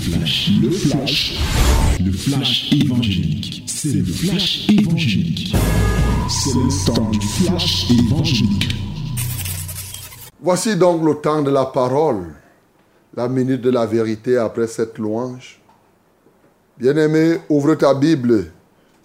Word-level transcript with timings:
flash, 0.00 0.50
le 0.62 0.70
flash, 0.70 1.38
le 2.02 2.12
flash 2.12 2.72
évangélique. 2.72 3.64
C'est 3.66 3.92
le 3.92 4.04
flash 4.04 4.68
évangélique. 4.68 5.54
C'est 6.28 6.54
le 6.54 6.86
temps 6.86 7.10
du 7.10 7.20
flash 7.20 7.90
évangélique. 7.90 8.74
Voici 10.40 10.76
donc 10.76 11.04
le 11.04 11.14
temps 11.16 11.42
de 11.42 11.50
la 11.50 11.66
parole, 11.66 12.34
la 13.14 13.28
minute 13.28 13.60
de 13.60 13.70
la 13.70 13.84
vérité 13.84 14.38
après 14.38 14.66
cette 14.66 14.96
louange. 14.98 15.60
Bien-aimé, 16.78 17.38
ouvre 17.50 17.74
ta 17.74 17.92
Bible 17.92 18.50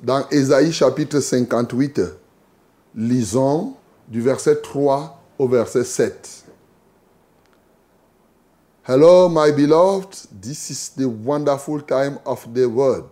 dans 0.01 0.25
Ésaïe 0.29 0.71
chapitre 0.71 1.19
58. 1.19 2.01
Lisons 2.95 3.73
du 4.07 4.21
verset 4.21 4.61
3 4.61 5.21
au 5.37 5.49
verset 5.49 5.83
7. 5.83 6.44
Hello, 8.87 9.27
my 9.27 9.49
beloved. 9.49 10.27
This 10.31 10.69
is 10.69 10.89
the 10.89 11.09
wonderful 11.09 11.81
time 11.81 12.19
of 12.23 12.53
the 12.53 12.69
word. 12.69 13.05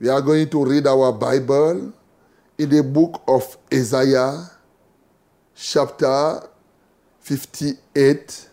We 0.00 0.08
are 0.08 0.20
going 0.20 0.50
to 0.50 0.64
read 0.64 0.88
our 0.88 1.12
Bible 1.12 1.92
in 2.58 2.68
the 2.70 2.82
book 2.82 3.22
of 3.28 3.56
Isaiah, 3.72 4.50
chapter 5.54 6.40
58, 7.20 8.48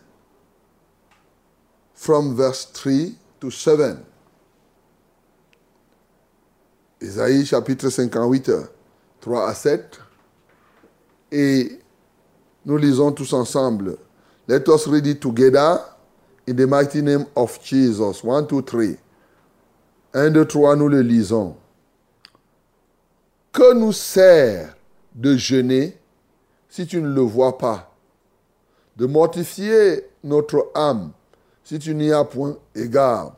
from 1.92 2.36
verse 2.36 2.66
3 2.66 3.16
to 3.40 3.50
7. 3.50 4.04
Isaïe 7.00 7.44
chapitre 7.44 7.90
58, 7.90 8.70
3 9.20 9.48
à 9.48 9.54
7. 9.54 10.00
Et 11.32 11.80
nous 12.64 12.76
lisons 12.76 13.10
tous 13.10 13.32
ensemble. 13.32 13.98
Let 14.46 14.68
us 14.68 14.86
read 14.86 15.08
it 15.08 15.20
together 15.20 15.80
in 16.46 16.56
the 16.56 16.66
mighty 16.66 17.02
name 17.02 17.26
of 17.36 17.62
Jesus. 17.62 18.22
One, 18.24 18.46
two, 18.46 18.62
three. 18.62 18.96
Un, 20.14 20.30
deux, 20.30 20.44
trois, 20.44 20.76
nous 20.76 20.88
le 20.88 21.00
lisons. 21.02 21.56
Que 23.52 23.74
nous 23.74 23.92
sert 23.92 24.74
de 25.14 25.36
jeûner 25.36 25.98
si 26.68 26.86
tu 26.86 27.00
ne 27.00 27.08
le 27.08 27.20
vois 27.20 27.58
pas? 27.58 27.94
De 28.96 29.06
mortifier 29.06 30.06
notre 30.24 30.70
âme 30.74 31.12
si 31.64 31.78
tu 31.78 31.94
n'y 31.94 32.12
as 32.12 32.24
point 32.24 32.56
égard 32.74 33.36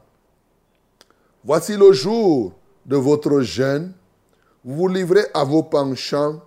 Voici 1.44 1.77
le 1.77 1.92
jour 1.92 2.55
de 2.86 2.97
votre 2.97 3.41
jeûne. 3.41 3.92
Vous 4.64 4.77
vous 4.77 4.88
livrez 4.88 5.27
à 5.34 5.44
vos 5.44 5.62
penchants 5.62 6.41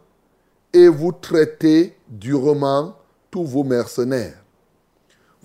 et 0.73 0.87
vous 0.87 1.11
traitez 1.11 1.95
durement 2.07 2.95
tous 3.29 3.43
vos 3.43 3.63
mercenaires. 3.63 4.43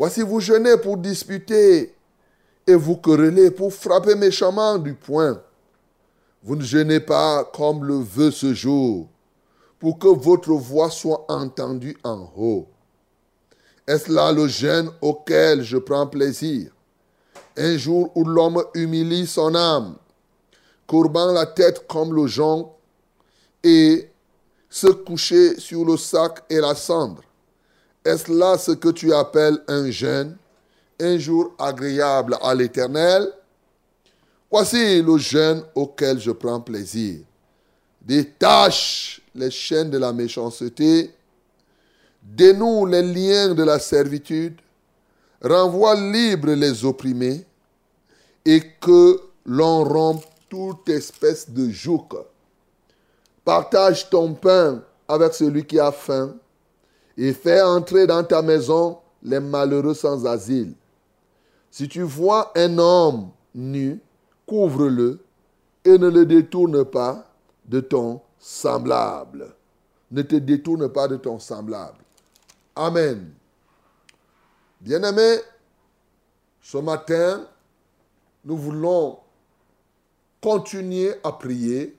Voici 0.02 0.22
vous 0.22 0.40
jeûnez 0.40 0.76
pour 0.78 0.96
disputer 0.96 1.94
et 2.66 2.74
vous 2.74 2.96
querellez 2.96 3.52
pour 3.52 3.72
frapper 3.72 4.16
méchamment 4.16 4.76
du 4.76 4.94
poing. 4.94 5.40
Vous 6.42 6.56
ne 6.56 6.64
jeûnez 6.64 6.98
pas 6.98 7.44
comme 7.54 7.84
le 7.84 7.98
veut 7.98 8.32
ce 8.32 8.52
jour, 8.52 9.06
pour 9.78 10.00
que 10.00 10.08
votre 10.08 10.54
voix 10.54 10.90
soit 10.90 11.24
entendue 11.28 11.96
en 12.02 12.28
haut. 12.36 12.66
Est-ce 13.86 14.10
là 14.10 14.32
le 14.32 14.48
jeûne 14.48 14.90
auquel 15.00 15.62
je 15.62 15.76
prends 15.76 16.08
plaisir? 16.08 16.72
Un 17.56 17.76
jour 17.76 18.10
où 18.16 18.24
l'homme 18.24 18.60
humilie 18.74 19.28
son 19.28 19.54
âme, 19.54 19.94
courbant 20.84 21.30
la 21.30 21.46
tête 21.46 21.86
comme 21.86 22.12
le 22.12 22.26
jonc, 22.26 22.74
et 23.62 24.10
se 24.68 24.88
coucher 24.88 25.60
sur 25.60 25.84
le 25.84 25.96
sac 25.96 26.42
et 26.50 26.58
la 26.58 26.74
cendre. 26.74 27.22
Est-ce 28.04 28.32
là 28.32 28.58
ce 28.58 28.72
que 28.72 28.88
tu 28.88 29.12
appelles 29.12 29.62
un 29.68 29.90
jeûne, 29.90 30.36
un 31.00 31.18
jour 31.18 31.54
agréable 31.58 32.36
à 32.42 32.54
l'Éternel? 32.54 33.32
Voici 34.50 35.02
le 35.02 35.16
jeûne 35.18 35.62
auquel 35.74 36.18
je 36.18 36.30
prends 36.32 36.60
plaisir. 36.60 37.20
Détache 38.00 39.22
les 39.34 39.50
chaînes 39.50 39.90
de 39.90 39.98
la 39.98 40.12
méchanceté, 40.12 41.14
dénoue 42.22 42.86
les 42.86 43.02
liens 43.02 43.54
de 43.54 43.62
la 43.62 43.78
servitude, 43.78 44.60
renvoie 45.40 45.94
libre 45.94 46.50
les 46.50 46.84
opprimés, 46.84 47.46
et 48.44 48.60
que 48.80 49.20
l'on 49.46 49.84
rompe 49.84 50.24
toute 50.48 50.88
espèce 50.88 51.48
de 51.48 51.70
joug. 51.70 52.08
Partage 53.44 54.10
ton 54.10 54.34
pain 54.34 54.82
avec 55.08 55.34
celui 55.34 55.64
qui 55.64 55.78
a 55.78 55.92
faim 55.92 56.34
et 57.16 57.32
fais 57.32 57.60
entrer 57.60 58.06
dans 58.06 58.24
ta 58.24 58.42
maison 58.42 58.98
les 59.22 59.40
malheureux 59.40 59.94
sans 59.94 60.26
asile. 60.26 60.74
Si 61.70 61.88
tu 61.88 62.02
vois 62.02 62.52
un 62.56 62.78
homme 62.78 63.30
nu, 63.54 64.00
couvre-le 64.46 65.20
et 65.84 65.98
ne 65.98 66.08
le 66.08 66.26
détourne 66.26 66.84
pas 66.84 67.26
de 67.64 67.80
ton 67.80 68.20
semblable. 68.38 69.54
Ne 70.10 70.22
te 70.22 70.36
détourne 70.36 70.88
pas 70.88 71.08
de 71.08 71.16
ton 71.16 71.38
semblable. 71.38 71.98
Amen. 72.74 73.30
Bien-aimés, 74.80 75.38
ce 76.60 76.78
matin, 76.78 77.46
nous 78.44 78.56
voulons 78.56 79.18
continuer 80.40 81.14
à 81.22 81.32
prier 81.32 81.96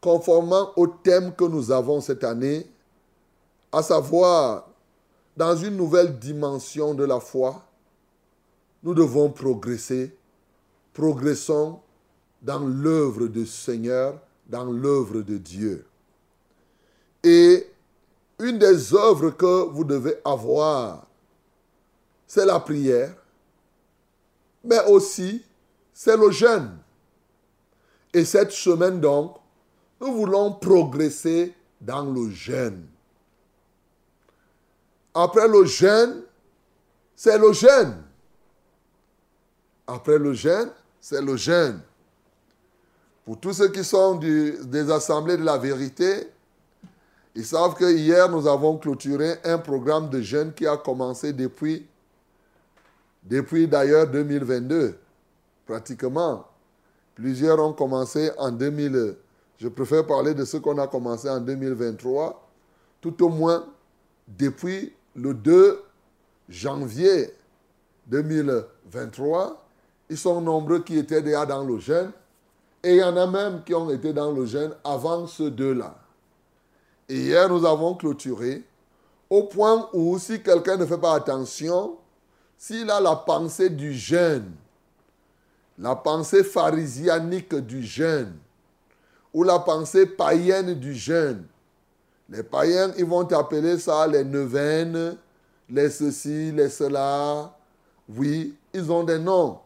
conformément 0.00 0.70
au 0.76 0.86
thème 0.86 1.34
que 1.34 1.44
nous 1.44 1.70
avons 1.72 2.00
cette 2.00 2.22
année, 2.22 2.66
à 3.72 3.82
savoir, 3.82 4.68
dans 5.36 5.56
une 5.56 5.76
nouvelle 5.76 6.18
dimension 6.18 6.94
de 6.94 7.04
la 7.04 7.20
foi, 7.20 7.62
nous 8.82 8.94
devons 8.94 9.30
progresser. 9.30 10.16
Progressons 10.92 11.80
dans 12.40 12.60
l'œuvre 12.60 13.26
du 13.26 13.44
Seigneur, 13.44 14.18
dans 14.46 14.64
l'œuvre 14.64 15.22
de 15.22 15.36
Dieu. 15.36 15.84
Et 17.22 17.66
une 18.38 18.58
des 18.58 18.94
œuvres 18.94 19.30
que 19.30 19.68
vous 19.68 19.84
devez 19.84 20.16
avoir, 20.24 21.06
c'est 22.26 22.46
la 22.46 22.60
prière, 22.60 23.14
mais 24.64 24.84
aussi 24.86 25.44
c'est 25.92 26.16
le 26.16 26.30
jeûne. 26.30 26.78
Et 28.12 28.24
cette 28.24 28.52
semaine 28.52 29.00
donc, 29.00 29.36
nous 30.00 30.12
voulons 30.12 30.52
progresser 30.52 31.54
dans 31.80 32.04
le 32.04 32.30
jeûne. 32.30 32.86
Après 35.18 35.48
le 35.48 35.64
jeûne, 35.64 36.24
c'est 37.14 37.38
le 37.38 37.50
jeûne. 37.54 37.96
Après 39.86 40.18
le 40.18 40.34
jeûne, 40.34 40.68
c'est 41.00 41.22
le 41.22 41.38
jeûne. 41.38 41.80
Pour 43.24 43.40
tous 43.40 43.54
ceux 43.54 43.68
qui 43.68 43.82
sont 43.82 44.16
des 44.16 44.90
assemblées 44.90 45.38
de 45.38 45.42
la 45.42 45.56
vérité, 45.56 46.28
ils 47.34 47.46
savent 47.46 47.74
que 47.76 47.90
hier, 47.90 48.28
nous 48.28 48.46
avons 48.46 48.76
clôturé 48.76 49.36
un 49.42 49.56
programme 49.56 50.10
de 50.10 50.20
jeûne 50.20 50.52
qui 50.52 50.66
a 50.66 50.76
commencé 50.76 51.32
depuis, 51.32 51.86
depuis 53.22 53.66
d'ailleurs 53.66 54.06
2022, 54.08 54.98
pratiquement. 55.66 56.46
Plusieurs 57.14 57.58
ont 57.58 57.72
commencé 57.72 58.30
en 58.36 58.50
2000. 58.50 59.16
Je 59.56 59.68
préfère 59.68 60.06
parler 60.06 60.34
de 60.34 60.44
ce 60.44 60.58
qu'on 60.58 60.76
a 60.76 60.86
commencé 60.86 61.26
en 61.30 61.40
2023, 61.40 62.46
tout 63.00 63.24
au 63.24 63.30
moins 63.30 63.64
depuis 64.28 64.92
le 65.16 65.34
2 65.34 65.82
janvier 66.48 67.32
2023. 68.06 69.66
Ils 70.08 70.18
sont 70.18 70.40
nombreux 70.40 70.80
qui 70.80 70.98
étaient 70.98 71.22
déjà 71.22 71.46
dans 71.46 71.64
le 71.64 71.78
jeûne. 71.78 72.12
Et 72.82 72.94
il 72.94 72.98
y 72.98 73.02
en 73.02 73.16
a 73.16 73.26
même 73.26 73.64
qui 73.64 73.74
ont 73.74 73.90
été 73.90 74.12
dans 74.12 74.30
le 74.30 74.46
jeûne 74.46 74.72
avant 74.84 75.26
ceux 75.26 75.50
deux-là. 75.50 75.96
Et 77.08 77.16
hier, 77.16 77.48
nous 77.48 77.64
avons 77.64 77.94
clôturé 77.94 78.62
au 79.28 79.44
point 79.44 79.88
où 79.92 80.18
si 80.18 80.40
quelqu'un 80.40 80.76
ne 80.76 80.86
fait 80.86 80.98
pas 80.98 81.14
attention, 81.14 81.96
s'il 82.56 82.88
a 82.90 83.00
la 83.00 83.16
pensée 83.16 83.70
du 83.70 83.92
jeûne, 83.92 84.52
la 85.78 85.96
pensée 85.96 86.44
pharisianique 86.44 87.54
du 87.54 87.82
jeûne, 87.82 88.34
ou 89.34 89.42
la 89.42 89.58
pensée 89.58 90.06
païenne 90.06 90.74
du 90.74 90.94
jeûne, 90.94 91.44
les 92.28 92.42
païens, 92.42 92.92
ils 92.98 93.04
vont 93.04 93.26
appeler 93.32 93.78
ça 93.78 94.06
les 94.06 94.24
neuvaines, 94.24 95.16
les 95.68 95.90
ceci, 95.90 96.50
les 96.52 96.68
cela. 96.68 97.54
Oui, 98.08 98.56
ils 98.72 98.90
ont 98.90 99.04
des 99.04 99.18
noms. 99.18 99.58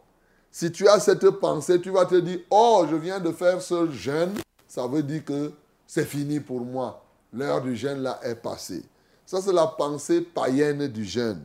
Si 0.51 0.71
tu 0.71 0.89
as 0.89 1.01
cette 1.01 1.29
pensée, 1.31 1.81
tu 1.81 1.91
vas 1.91 2.07
te 2.07 2.17
dire, 2.17 2.41
oh, 2.51 2.85
je 2.91 2.97
viens 2.97 3.21
de 3.21 3.31
faire 3.33 3.63
ce 3.63 3.91
jeûne, 3.91 4.35
ça 4.67 4.87
veut 4.87 5.03
dire 5.03 5.25
que 5.25 5.53
c'est 5.87 6.05
fini 6.05 6.41
pour 6.41 6.61
moi. 6.61 7.03
L'heure 7.33 7.63
du 7.63 7.77
jeûne 7.77 8.03
là 8.03 8.19
est 8.23 8.35
passée. 8.35 8.85
Ça, 9.25 9.41
c'est 9.41 9.53
la 9.53 9.67
pensée 9.67 10.21
païenne 10.21 10.89
du 10.89 11.05
jeûne. 11.05 11.43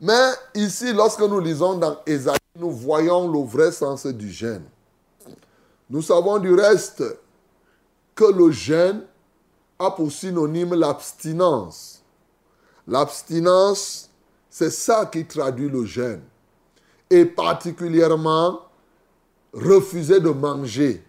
Mais 0.00 0.30
ici, 0.54 0.92
lorsque 0.92 1.20
nous 1.20 1.40
lisons 1.40 1.76
dans 1.76 1.98
Ésaïe, 2.06 2.36
nous 2.56 2.70
voyons 2.70 3.30
le 3.30 3.40
vrai 3.40 3.72
sens 3.72 4.06
du 4.06 4.30
jeûne. 4.30 4.64
Nous 5.90 6.02
savons 6.02 6.38
du 6.38 6.54
reste 6.54 7.02
que 8.14 8.24
le 8.24 8.50
jeûne 8.50 9.02
a 9.78 9.90
pour 9.90 10.10
synonyme 10.10 10.74
l'abstinence. 10.74 12.02
L'abstinence, 12.86 14.10
c'est 14.48 14.70
ça 14.70 15.06
qui 15.06 15.26
traduit 15.26 15.68
le 15.68 15.84
jeûne. 15.84 16.22
et 17.10 17.24
particulièrement 17.24 18.60
refusaient 19.52 20.20
de 20.20 20.30
manger 20.30 21.04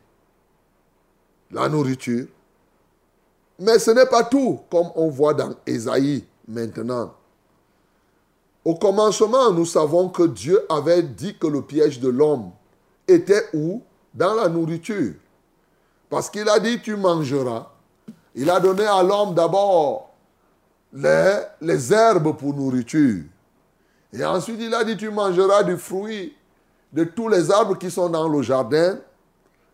la 1.51 1.67
nourriture. 1.69 2.27
Mais 3.59 3.79
ce 3.79 3.91
n'est 3.91 4.05
pas 4.05 4.23
tout, 4.23 4.59
comme 4.69 4.91
on 4.95 5.09
voit 5.09 5.33
dans 5.33 5.55
Ésaïe 5.65 6.25
maintenant. 6.47 7.13
Au 8.63 8.75
commencement, 8.75 9.51
nous 9.51 9.65
savons 9.65 10.09
que 10.09 10.23
Dieu 10.23 10.61
avait 10.69 11.01
dit 11.01 11.37
que 11.37 11.47
le 11.47 11.61
piège 11.61 11.99
de 11.99 12.09
l'homme 12.09 12.51
était 13.07 13.47
où? 13.53 13.81
Dans 14.13 14.33
la 14.33 14.49
nourriture. 14.49 15.13
Parce 16.09 16.29
qu'il 16.29 16.49
a 16.49 16.59
dit, 16.59 16.81
tu 16.81 16.95
mangeras. 16.95 17.71
Il 18.39 18.51
a 18.51 18.59
donné 18.59 18.85
à 18.85 19.01
l'homme 19.01 19.33
d'abord 19.33 20.11
les, 20.93 21.91
herbes 21.91 22.37
pour 22.37 22.53
nourriture. 22.53 23.23
Et 24.13 24.23
ensuite, 24.23 24.59
il 24.61 24.71
a 24.75 24.83
dit, 24.83 24.95
tu 24.95 25.09
mangeras 25.09 25.63
du 25.63 25.75
fruit 25.75 26.35
de 26.93 27.03
tous 27.03 27.29
les 27.29 27.49
arbres 27.49 27.79
qui 27.79 27.89
sont 27.89 28.09
dans 28.09 28.29
le 28.29 28.43
jardin, 28.43 28.99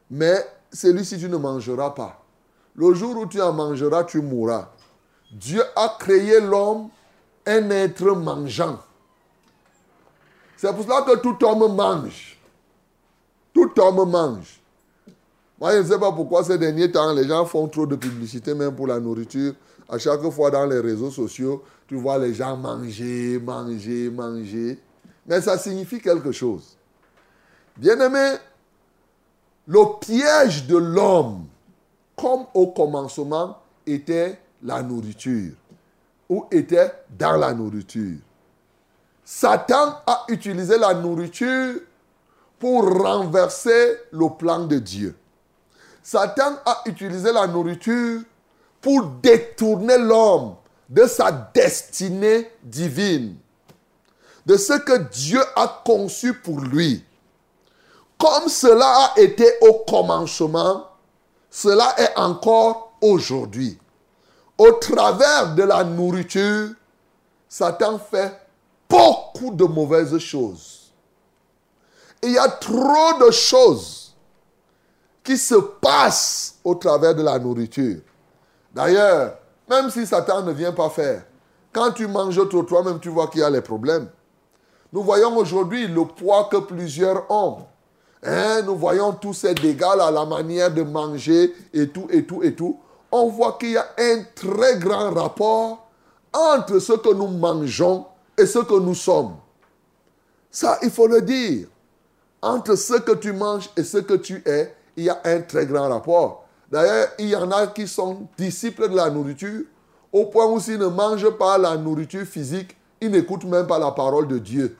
mais 0.09 0.47
celui-ci, 0.71 1.19
tu 1.19 1.27
ne 1.27 1.35
mangeras 1.35 1.89
pas. 1.89 2.21
Le 2.75 2.93
jour 2.93 3.17
où 3.17 3.25
tu 3.25 3.41
en 3.41 3.51
mangeras, 3.51 4.05
tu 4.05 4.21
mourras. 4.21 4.69
Dieu 5.29 5.61
a 5.75 5.97
créé 5.99 6.39
l'homme 6.39 6.87
un 7.45 7.69
être 7.69 8.15
mangeant. 8.15 8.79
C'est 10.55 10.73
pour 10.73 10.85
cela 10.85 11.01
que 11.01 11.17
tout 11.17 11.37
homme 11.45 11.75
mange. 11.75 12.39
Tout 13.53 13.77
homme 13.77 14.09
mange. 14.09 14.62
Moi, 15.63 15.71
je 15.75 15.77
ne 15.77 15.83
sais 15.85 15.97
pas 15.97 16.11
pourquoi 16.11 16.43
ces 16.43 16.57
derniers 16.57 16.91
temps, 16.91 17.13
les 17.13 17.25
gens 17.25 17.45
font 17.45 17.69
trop 17.69 17.85
de 17.85 17.95
publicité, 17.95 18.53
même 18.53 18.75
pour 18.75 18.85
la 18.85 18.99
nourriture. 18.99 19.53
À 19.87 19.97
chaque 19.97 20.19
fois 20.29 20.51
dans 20.51 20.65
les 20.65 20.81
réseaux 20.81 21.09
sociaux, 21.09 21.63
tu 21.87 21.95
vois 21.95 22.17
les 22.17 22.33
gens 22.33 22.57
manger, 22.57 23.39
manger, 23.39 24.09
manger. 24.09 24.77
Mais 25.25 25.39
ça 25.39 25.57
signifie 25.57 26.01
quelque 26.01 26.33
chose. 26.33 26.75
Bien-aimé, 27.77 28.33
le 29.65 29.99
piège 30.01 30.67
de 30.67 30.75
l'homme, 30.75 31.45
comme 32.17 32.43
au 32.53 32.67
commencement, 32.67 33.57
était 33.87 34.37
la 34.61 34.83
nourriture, 34.83 35.53
ou 36.27 36.43
était 36.51 36.91
dans 37.17 37.37
la 37.37 37.53
nourriture. 37.53 38.17
Satan 39.23 39.95
a 40.05 40.25
utilisé 40.27 40.77
la 40.77 40.93
nourriture 40.93 41.75
pour 42.59 42.83
renverser 43.01 43.95
le 44.11 44.27
plan 44.37 44.65
de 44.65 44.77
Dieu. 44.77 45.15
Satan 46.03 46.57
a 46.65 46.81
utilisé 46.85 47.31
la 47.31 47.47
nourriture 47.47 48.21
pour 48.81 49.05
détourner 49.23 49.97
l'homme 49.97 50.55
de 50.89 51.07
sa 51.07 51.31
destinée 51.31 52.51
divine, 52.61 53.37
de 54.45 54.57
ce 54.57 54.73
que 54.73 54.97
Dieu 55.09 55.41
a 55.55 55.81
conçu 55.85 56.33
pour 56.33 56.59
lui. 56.59 57.03
Comme 58.17 58.49
cela 58.49 59.13
a 59.15 59.19
été 59.19 59.45
au 59.61 59.85
commencement, 59.87 60.89
cela 61.49 61.95
est 61.97 62.17
encore 62.17 62.93
aujourd'hui. 63.01 63.79
Au 64.57 64.73
travers 64.73 65.55
de 65.55 65.63
la 65.63 65.85
nourriture, 65.85 66.69
Satan 67.47 67.97
fait 67.97 68.39
beaucoup 68.89 69.51
de 69.51 69.63
mauvaises 69.63 70.17
choses. 70.17 70.91
Il 72.21 72.31
y 72.31 72.37
a 72.37 72.49
trop 72.49 73.25
de 73.25 73.31
choses 73.31 74.02
qui 75.23 75.37
se 75.37 75.55
passent 75.55 76.55
au 76.63 76.75
travers 76.75 77.15
de 77.15 77.23
la 77.23 77.39
nourriture. 77.39 78.01
D'ailleurs, 78.73 79.37
même 79.69 79.89
si 79.89 80.05
Satan 80.05 80.43
ne 80.43 80.51
vient 80.51 80.73
pas 80.73 80.89
faire, 80.89 81.23
quand 81.71 81.91
tu 81.91 82.07
manges 82.07 82.41
toi-même, 82.49 82.99
tu 82.99 83.09
vois 83.09 83.27
qu'il 83.27 83.41
y 83.41 83.43
a 83.43 83.49
les 83.49 83.61
problèmes. 83.61 84.09
Nous 84.91 85.01
voyons 85.01 85.35
aujourd'hui 85.37 85.87
le 85.87 86.05
poids 86.05 86.49
que 86.51 86.57
plusieurs 86.57 87.29
ont. 87.31 87.65
Hein, 88.23 88.61
nous 88.61 88.75
voyons 88.75 89.11
tous 89.13 89.33
ces 89.33 89.53
dégâts 89.53 89.83
à 89.83 90.11
la 90.11 90.25
manière 90.25 90.73
de 90.73 90.83
manger 90.83 91.53
et 91.73 91.89
tout, 91.89 92.07
et 92.09 92.25
tout, 92.25 92.43
et 92.43 92.53
tout. 92.53 92.79
On 93.11 93.27
voit 93.29 93.57
qu'il 93.59 93.71
y 93.71 93.77
a 93.77 93.87
un 93.97 94.23
très 94.35 94.77
grand 94.77 95.11
rapport 95.11 95.87
entre 96.31 96.79
ce 96.79 96.93
que 96.93 97.13
nous 97.13 97.27
mangeons 97.27 98.05
et 98.37 98.45
ce 98.45 98.59
que 98.59 98.79
nous 98.79 98.95
sommes. 98.95 99.35
Ça, 100.49 100.77
il 100.83 100.91
faut 100.91 101.07
le 101.07 101.21
dire. 101.21 101.67
Entre 102.41 102.75
ce 102.75 102.93
que 102.95 103.13
tu 103.13 103.33
manges 103.33 103.69
et 103.75 103.83
ce 103.83 103.97
que 103.97 104.13
tu 104.15 104.43
es, 104.45 104.75
il 104.95 105.05
y 105.05 105.09
a 105.09 105.19
un 105.23 105.41
très 105.41 105.65
grand 105.65 105.89
rapport. 105.89 106.45
D'ailleurs, 106.71 107.07
il 107.19 107.29
y 107.29 107.35
en 107.35 107.51
a 107.51 107.67
qui 107.67 107.87
sont 107.87 108.27
disciples 108.37 108.89
de 108.89 108.95
la 108.95 109.09
nourriture, 109.09 109.65
au 110.11 110.25
point 110.25 110.45
où 110.45 110.59
s'ils 110.59 110.79
ne 110.79 110.87
mangent 110.87 111.37
pas 111.37 111.57
la 111.57 111.77
nourriture 111.77 112.25
physique, 112.25 112.75
ils 113.01 113.11
n'écoutent 113.11 113.45
même 113.45 113.67
pas 113.67 113.79
la 113.79 113.91
parole 113.91 114.27
de 114.27 114.37
Dieu. 114.37 114.77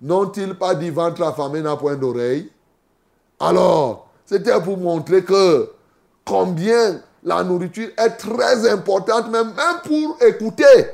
N'ont-ils 0.00 0.54
pas 0.54 0.74
dit 0.74 0.90
ventre 0.90 1.22
affamé 1.22 1.60
n'a 1.60 1.76
point 1.76 1.96
d'oreille? 1.96 2.50
Alors, 3.40 4.08
c'était 4.24 4.60
pour 4.60 4.78
montrer 4.78 5.24
que 5.24 5.70
combien 6.24 7.00
la 7.22 7.42
nourriture 7.42 7.88
est 7.96 8.10
très 8.10 8.68
importante, 8.68 9.30
même, 9.30 9.54
même 9.54 9.80
pour 9.82 10.22
écouter. 10.22 10.86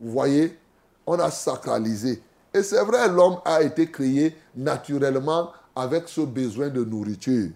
Vous 0.00 0.12
voyez, 0.12 0.58
on 1.06 1.18
a 1.18 1.30
sacralisé. 1.30 2.22
Et 2.52 2.62
c'est 2.62 2.82
vrai, 2.84 3.08
l'homme 3.08 3.38
a 3.44 3.62
été 3.62 3.90
créé 3.90 4.36
naturellement 4.54 5.50
avec 5.76 6.08
ce 6.08 6.20
besoin 6.20 6.68
de 6.68 6.84
nourriture. 6.84 7.50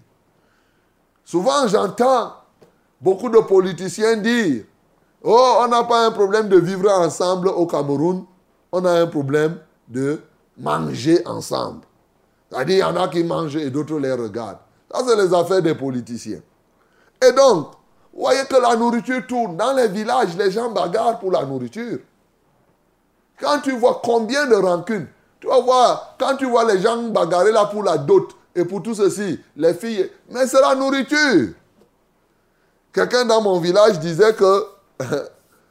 Souvent, 1.24 1.66
j'entends 1.68 2.32
beaucoup 3.00 3.28
de 3.28 3.38
politiciens 3.38 4.16
dire, 4.16 4.64
oh, 5.22 5.58
on 5.60 5.68
n'a 5.68 5.84
pas 5.84 6.06
un 6.06 6.10
problème 6.10 6.48
de 6.48 6.58
vivre 6.58 6.90
ensemble 6.90 7.48
au 7.48 7.66
Cameroun, 7.66 8.24
on 8.72 8.84
a 8.84 9.02
un 9.02 9.06
problème 9.06 9.58
de 9.86 10.20
manger 10.56 11.26
ensemble. 11.26 11.82
C'est-à-dire, 12.50 12.76
il 12.76 12.80
y 12.80 12.82
en 12.82 12.96
a 12.96 13.08
qui 13.08 13.22
mangent 13.24 13.56
et 13.56 13.70
d'autres 13.70 13.98
les 13.98 14.12
regardent. 14.12 14.58
Ça, 14.90 15.02
c'est 15.06 15.16
les 15.16 15.34
affaires 15.34 15.62
des 15.62 15.74
politiciens. 15.74 16.40
Et 17.22 17.32
donc, 17.32 17.72
vous 18.12 18.20
voyez 18.20 18.44
que 18.48 18.56
la 18.56 18.74
nourriture 18.74 19.26
tourne. 19.26 19.56
Dans 19.56 19.74
les 19.74 19.88
villages, 19.88 20.36
les 20.36 20.50
gens 20.50 20.70
bagarrent 20.70 21.18
pour 21.18 21.30
la 21.30 21.44
nourriture. 21.44 21.98
Quand 23.38 23.60
tu 23.60 23.72
vois 23.72 24.00
combien 24.02 24.46
de 24.46 24.54
rancunes, 24.54 25.08
tu 25.40 25.46
vas 25.46 25.60
voir, 25.60 26.16
quand 26.18 26.36
tu 26.36 26.46
vois 26.46 26.64
les 26.72 26.80
gens 26.80 27.00
bagarrer 27.08 27.52
là 27.52 27.66
pour 27.66 27.82
la 27.82 27.96
dot 27.96 28.34
et 28.54 28.64
pour 28.64 28.82
tout 28.82 28.94
ceci, 28.94 29.38
les 29.56 29.74
filles, 29.74 30.10
mais 30.30 30.46
c'est 30.46 30.60
la 30.60 30.74
nourriture. 30.74 31.50
Quelqu'un 32.92 33.24
dans 33.24 33.40
mon 33.40 33.60
village 33.60 34.00
disait 34.00 34.34
que 34.34 34.64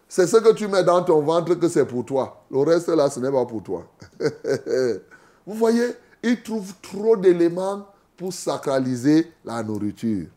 c'est 0.08 0.28
ce 0.28 0.38
que 0.38 0.54
tu 0.54 0.68
mets 0.68 0.84
dans 0.84 1.04
ton 1.04 1.22
ventre 1.22 1.56
que 1.56 1.68
c'est 1.68 1.86
pour 1.86 2.06
toi. 2.06 2.44
Le 2.50 2.60
reste 2.60 2.88
là, 2.90 3.10
ce 3.10 3.20
n'est 3.20 3.32
pas 3.32 3.46
pour 3.46 3.62
toi. 3.62 3.84
Vous 5.46 5.54
voyez, 5.56 5.96
ils 6.24 6.42
trouvent 6.42 6.74
trop 6.82 7.18
d'éléments 7.18 7.86
pour 8.16 8.32
sacraliser 8.32 9.32
la 9.44 9.62
nourriture. 9.64 10.28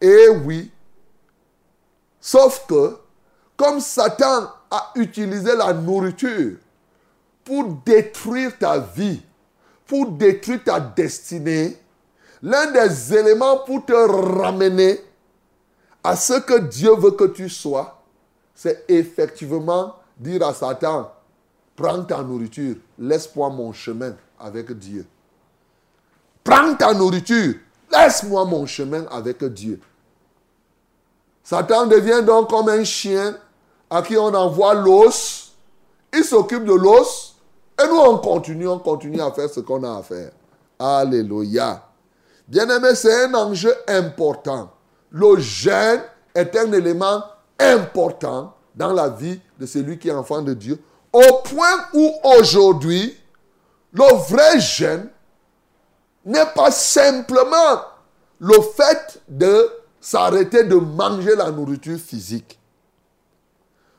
Et 0.00 0.28
oui, 0.44 0.70
sauf 2.20 2.66
que, 2.68 2.96
comme 3.56 3.80
Satan 3.80 4.48
a 4.70 4.92
utilisé 4.94 5.56
la 5.56 5.72
nourriture 5.72 6.56
pour 7.46 7.64
détruire 7.86 8.58
ta 8.58 8.80
vie, 8.80 9.22
pour 9.86 10.08
détruire 10.10 10.64
ta 10.64 10.80
destinée, 10.80 11.78
l'un 12.42 12.72
des 12.72 13.14
éléments 13.14 13.58
pour 13.58 13.86
te 13.86 13.92
ramener 13.92 15.00
à 16.02 16.16
ce 16.16 16.34
que 16.40 16.58
Dieu 16.58 16.94
veut 16.96 17.12
que 17.12 17.28
tu 17.28 17.48
sois, 17.48 18.02
c'est 18.52 18.84
effectivement 18.88 19.94
dire 20.16 20.44
à 20.44 20.52
Satan, 20.52 21.12
prends 21.76 22.02
ta 22.02 22.22
nourriture, 22.22 22.76
laisse-moi 22.98 23.48
mon 23.50 23.72
chemin 23.72 24.16
avec 24.40 24.72
Dieu. 24.76 25.06
Prends 26.42 26.74
ta 26.74 26.92
nourriture, 26.94 27.54
laisse-moi 27.92 28.44
mon 28.44 28.66
chemin 28.66 29.04
avec 29.08 29.44
Dieu. 29.44 29.80
Satan 31.44 31.86
devient 31.86 32.24
donc 32.26 32.50
comme 32.50 32.68
un 32.68 32.82
chien 32.82 33.38
à 33.88 34.02
qui 34.02 34.16
on 34.16 34.34
envoie 34.34 34.74
l'os. 34.74 35.52
Il 36.12 36.24
s'occupe 36.24 36.64
de 36.64 36.72
l'os 36.72 37.35
et 37.82 37.86
nous, 37.88 37.96
on 37.96 38.18
continue, 38.18 38.68
on 38.68 38.78
continue 38.78 39.20
à 39.20 39.30
faire 39.32 39.50
ce 39.50 39.60
qu'on 39.60 39.82
a 39.84 39.98
à 39.98 40.02
faire. 40.02 40.30
Alléluia. 40.78 41.82
Bien-aimé, 42.48 42.94
c'est 42.94 43.24
un 43.24 43.34
enjeu 43.34 43.74
important. 43.88 44.70
Le 45.10 45.38
jeûne 45.38 46.00
est 46.34 46.56
un 46.56 46.72
élément 46.72 47.22
important 47.58 48.54
dans 48.74 48.92
la 48.92 49.08
vie 49.08 49.40
de 49.58 49.66
celui 49.66 49.98
qui 49.98 50.08
est 50.08 50.12
enfant 50.12 50.42
de 50.42 50.54
Dieu, 50.54 50.78
au 51.12 51.40
point 51.44 51.86
où 51.94 52.12
aujourd'hui, 52.24 53.16
le 53.92 54.14
vrai 54.28 54.60
jeûne 54.60 55.08
n'est 56.24 56.52
pas 56.54 56.70
simplement 56.70 57.82
le 58.38 58.60
fait 58.60 59.20
de 59.28 59.70
s'arrêter 60.00 60.64
de 60.64 60.76
manger 60.76 61.34
la 61.34 61.50
nourriture 61.50 61.98
physique. 61.98 62.58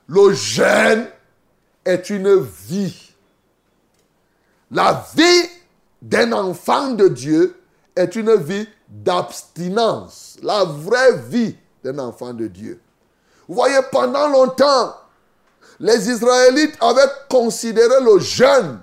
Le 0.07 0.31
jeûne 0.33 1.07
est 1.83 2.09
une 2.09 2.39
vie 2.39 3.06
la 4.71 5.05
vie 5.15 5.49
d'un 6.01 6.31
enfant 6.31 6.91
de 6.91 7.07
Dieu 7.07 7.59
est 7.95 8.15
une 8.15 8.35
vie 8.35 8.67
d'abstinence. 8.87 10.37
La 10.41 10.63
vraie 10.63 11.17
vie 11.29 11.55
d'un 11.83 11.99
enfant 11.99 12.33
de 12.33 12.47
Dieu. 12.47 12.79
Vous 13.47 13.55
voyez, 13.55 13.79
pendant 13.91 14.27
longtemps, 14.27 14.95
les 15.79 16.09
Israélites 16.09 16.75
avaient 16.81 17.09
considéré 17.29 18.01
le 18.01 18.19
jeûne 18.19 18.79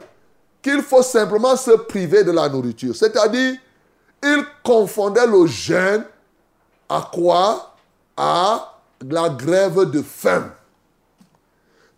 qu'il 0.63 0.83
faut 0.83 1.03
simplement 1.03 1.57
se 1.57 1.73
priver 1.73 2.25
de 2.25 2.33
la 2.33 2.49
nourriture. 2.49 2.97
C'est-à-dire, 2.97 3.57
il 4.23 4.45
confondait 4.63 5.27
le 5.27 5.47
jeûne 5.47 6.05
à 6.89 7.11
quoi? 7.13 7.75
À 8.17 8.75
la 9.07 9.29
grève 9.29 9.91
de 9.91 10.03
faim. 10.03 10.51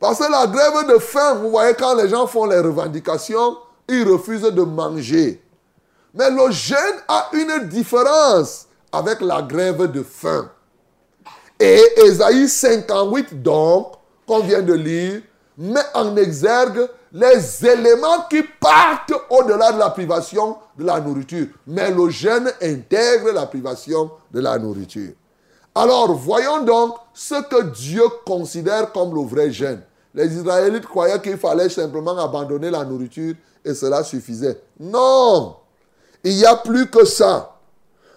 Parce 0.01 0.19
que 0.19 0.31
la 0.31 0.47
grève 0.47 0.89
de 0.89 0.99
faim, 0.99 1.35
vous 1.35 1.51
voyez, 1.51 1.75
quand 1.75 1.95
les 1.95 2.09
gens 2.09 2.27
font 2.27 2.47
les 2.47 2.59
revendications, 2.59 3.57
ils 3.89 4.09
refusent 4.09 4.43
de 4.43 4.63
manger. 4.63 5.43
Mais 6.15 6.31
le 6.31 6.51
jeûne 6.51 6.79
a 7.09 7.29
une 7.33 7.69
différence 7.69 8.67
avec 8.93 9.21
la 9.21 9.43
grève 9.43 9.91
de 9.91 10.03
faim. 10.03 10.51
Et 11.61 11.83
Ésaïe 12.05 12.49
58, 12.49 13.43
donc, 13.43 13.93
qu'on 14.27 14.41
vient 14.41 14.63
de 14.63 14.75
lire, 14.75 15.23
met 15.59 15.81
en 15.95 16.17
exergue 16.17 16.89
les 17.13 17.67
éléments 17.67 18.27
qui 18.29 18.43
partent 18.61 19.15
au-delà 19.31 19.73
de 19.73 19.79
la 19.79 19.91
privation 19.91 20.57
de 20.79 20.85
la 20.85 21.01
nourriture. 21.01 21.47
Mais 21.67 21.91
le 21.91 22.11
jeûne 22.11 22.51
intègre 22.63 23.33
la 23.33 23.47
privation 23.47 24.11
de 24.33 24.41
la 24.41 24.59
nourriture. 24.59 25.13
Alors, 25.75 26.13
voyons 26.15 26.63
donc 26.63 26.97
ce 27.15 27.35
que 27.49 27.63
Dieu 27.71 28.03
considère 28.27 28.93
comme 28.93 29.15
le 29.15 29.23
vrai 29.23 29.51
jeûne. 29.51 29.83
Les 30.15 30.35
Israélites 30.35 30.87
croyaient 30.87 31.21
qu'il 31.21 31.37
fallait 31.37 31.69
simplement 31.69 32.19
abandonner 32.19 32.71
la 32.71 32.85
nourriture 32.85 33.35
et 33.67 33.75
cela 33.75 34.05
suffisait. 34.05 34.61
Non, 34.79 35.57
il 36.23 36.35
y 36.35 36.47
a 36.47 36.55
plus 36.55 36.89
que 36.89 37.05
ça. 37.05 37.57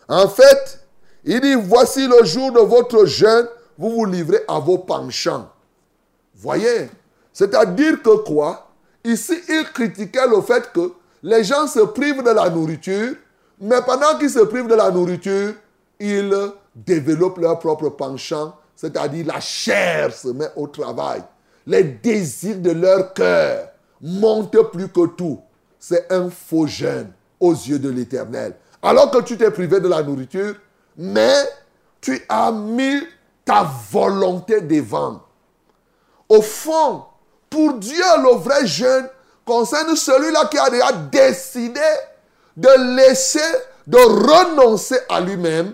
En 0.07 0.27
fait, 0.27 0.85
il 1.25 1.41
dit, 1.41 1.55
voici 1.55 2.07
le 2.07 2.23
jour 2.23 2.51
de 2.51 2.59
votre 2.59 3.05
jeûne, 3.05 3.47
vous 3.77 3.89
vous 3.91 4.05
livrez 4.05 4.43
à 4.47 4.59
vos 4.59 4.77
penchants. 4.77 5.49
Voyez, 6.35 6.89
c'est-à-dire 7.33 8.01
que 8.01 8.17
quoi? 8.17 8.67
Ici, 9.03 9.33
il 9.49 9.65
critiquait 9.73 10.27
le 10.27 10.41
fait 10.41 10.71
que 10.71 10.93
les 11.23 11.43
gens 11.43 11.67
se 11.67 11.79
privent 11.79 12.23
de 12.23 12.29
la 12.29 12.49
nourriture, 12.49 13.15
mais 13.59 13.81
pendant 13.81 14.17
qu'ils 14.19 14.29
se 14.29 14.39
privent 14.39 14.67
de 14.67 14.75
la 14.75 14.91
nourriture, 14.91 15.53
ils 15.99 16.33
développent 16.75 17.39
leur 17.39 17.59
propre 17.59 17.89
penchant, 17.89 18.55
c'est-à-dire 18.75 19.25
la 19.25 19.39
chair 19.39 20.13
se 20.13 20.29
met 20.29 20.49
au 20.55 20.67
travail. 20.67 21.23
Les 21.65 21.83
désirs 21.83 22.59
de 22.59 22.71
leur 22.71 23.13
cœur 23.13 23.68
montent 24.01 24.71
plus 24.71 24.89
que 24.89 25.07
tout. 25.07 25.41
C'est 25.79 26.11
un 26.11 26.29
faux 26.29 26.67
jeûne 26.67 27.11
aux 27.39 27.53
yeux 27.53 27.79
de 27.79 27.89
l'Éternel. 27.89 28.55
Alors 28.81 29.11
que 29.11 29.19
tu 29.19 29.37
t'es 29.37 29.51
privé 29.51 29.79
de 29.79 29.87
la 29.87 30.03
nourriture, 30.03 30.55
mais 30.97 31.43
tu 32.01 32.21
as 32.29 32.51
mis 32.51 33.01
ta 33.45 33.67
volonté 33.91 34.61
devant. 34.61 35.21
Au 36.27 36.41
fond, 36.41 37.03
pour 37.49 37.73
Dieu, 37.73 38.03
le 38.23 38.35
vrai 38.35 38.65
jeûne 38.67 39.07
concerne 39.45 39.95
celui-là 39.95 40.45
qui 40.45 40.57
a 40.57 40.69
déjà 40.69 40.91
décidé 40.91 41.79
de 42.55 42.95
laisser, 42.95 43.39
de 43.87 43.97
renoncer 43.97 44.99
à 45.09 45.19
lui-même 45.19 45.73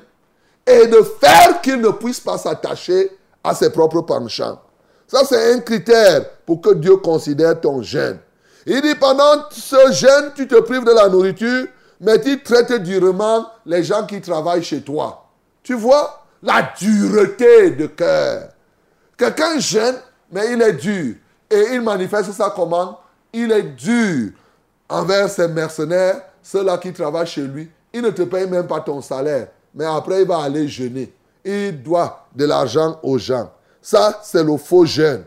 et 0.65 0.87
de 0.87 1.01
faire 1.19 1.61
qu'il 1.61 1.81
ne 1.81 1.89
puisse 1.89 2.19
pas 2.19 2.37
s'attacher 2.37 3.11
à 3.43 3.53
ses 3.53 3.71
propres 3.71 4.01
penchants. 4.01 4.59
Ça, 5.07 5.23
c'est 5.23 5.53
un 5.53 5.59
critère 5.59 6.25
pour 6.45 6.61
que 6.61 6.73
Dieu 6.73 6.97
considère 6.97 7.59
ton 7.59 7.81
jeûne. 7.81 8.17
Il 8.65 8.81
dit, 8.81 8.95
pendant 8.95 9.45
ce 9.51 9.91
jeûne, 9.91 10.31
tu 10.35 10.47
te 10.47 10.59
prives 10.61 10.83
de 10.83 10.91
la 10.91 11.07
nourriture, 11.07 11.67
mais 12.01 12.19
tu 12.19 12.41
traites 12.41 12.73
durement 12.81 13.45
les 13.65 13.83
gens 13.83 14.05
qui 14.05 14.19
travaillent 14.19 14.63
chez 14.63 14.81
toi. 14.81 15.25
Tu 15.61 15.75
vois 15.75 16.25
la 16.41 16.71
dureté 16.79 17.71
de 17.71 17.87
cœur. 17.87 18.49
Quelqu'un 19.17 19.59
jeûne, 19.59 19.95
mais 20.31 20.51
il 20.51 20.61
est 20.61 20.73
dur. 20.73 21.15
Et 21.49 21.73
il 21.73 21.81
manifeste 21.81 22.31
ça 22.31 22.51
comment? 22.55 22.99
Il 23.31 23.51
est 23.51 23.63
dur 23.63 24.31
envers 24.89 25.29
ses 25.29 25.47
mercenaires, 25.47 26.21
ceux-là 26.41 26.77
qui 26.77 26.91
travaillent 26.91 27.27
chez 27.27 27.43
lui. 27.43 27.69
Il 27.93 28.01
ne 28.01 28.09
te 28.09 28.23
paye 28.23 28.47
même 28.47 28.67
pas 28.67 28.81
ton 28.81 29.01
salaire. 29.01 29.47
Mais 29.73 29.85
après, 29.85 30.21
il 30.21 30.27
va 30.27 30.39
aller 30.39 30.67
jeûner. 30.67 31.13
Il 31.43 31.81
doit 31.83 32.27
de 32.35 32.45
l'argent 32.45 32.99
aux 33.03 33.17
gens. 33.17 33.51
Ça, 33.85 34.19
c'est 34.23 34.43
le 34.43 34.57
faux 34.57 34.83
jeûne. 34.83 35.25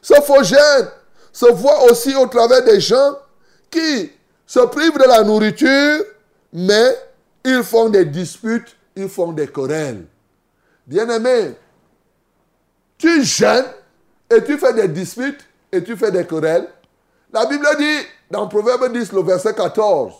Ce 0.00 0.14
faux 0.22 0.44
jeûne 0.44 0.88
se 1.32 1.46
voit 1.46 1.90
aussi 1.90 2.14
au 2.14 2.28
travers 2.28 2.62
des 2.62 2.78
gens 2.78 3.16
qui 3.68 4.12
se 4.46 4.60
privent 4.60 4.96
de 4.96 5.02
la 5.02 5.24
nourriture, 5.24 6.04
mais 6.52 6.96
ils 7.44 7.64
font 7.64 7.88
des 7.88 8.04
disputes, 8.04 8.76
ils 8.94 9.08
font 9.08 9.32
des 9.32 9.48
querelles. 9.48 10.06
Bien-aimé, 10.86 11.56
tu 12.98 13.24
jeûnes 13.24 13.66
et 14.30 14.44
tu 14.44 14.58
fais 14.58 14.72
des 14.72 14.86
disputes 14.86 15.44
et 15.72 15.82
tu 15.82 15.96
fais 15.96 16.12
des 16.12 16.24
querelles. 16.24 16.68
La 17.32 17.46
Bible 17.46 17.66
dit 17.80 18.06
dans 18.30 18.46
Proverbe 18.46 18.92
10, 18.92 19.10
le 19.10 19.22
verset 19.24 19.56
14, 19.56 20.12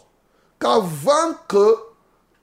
qu'avant 0.59 1.35
que 1.47 1.77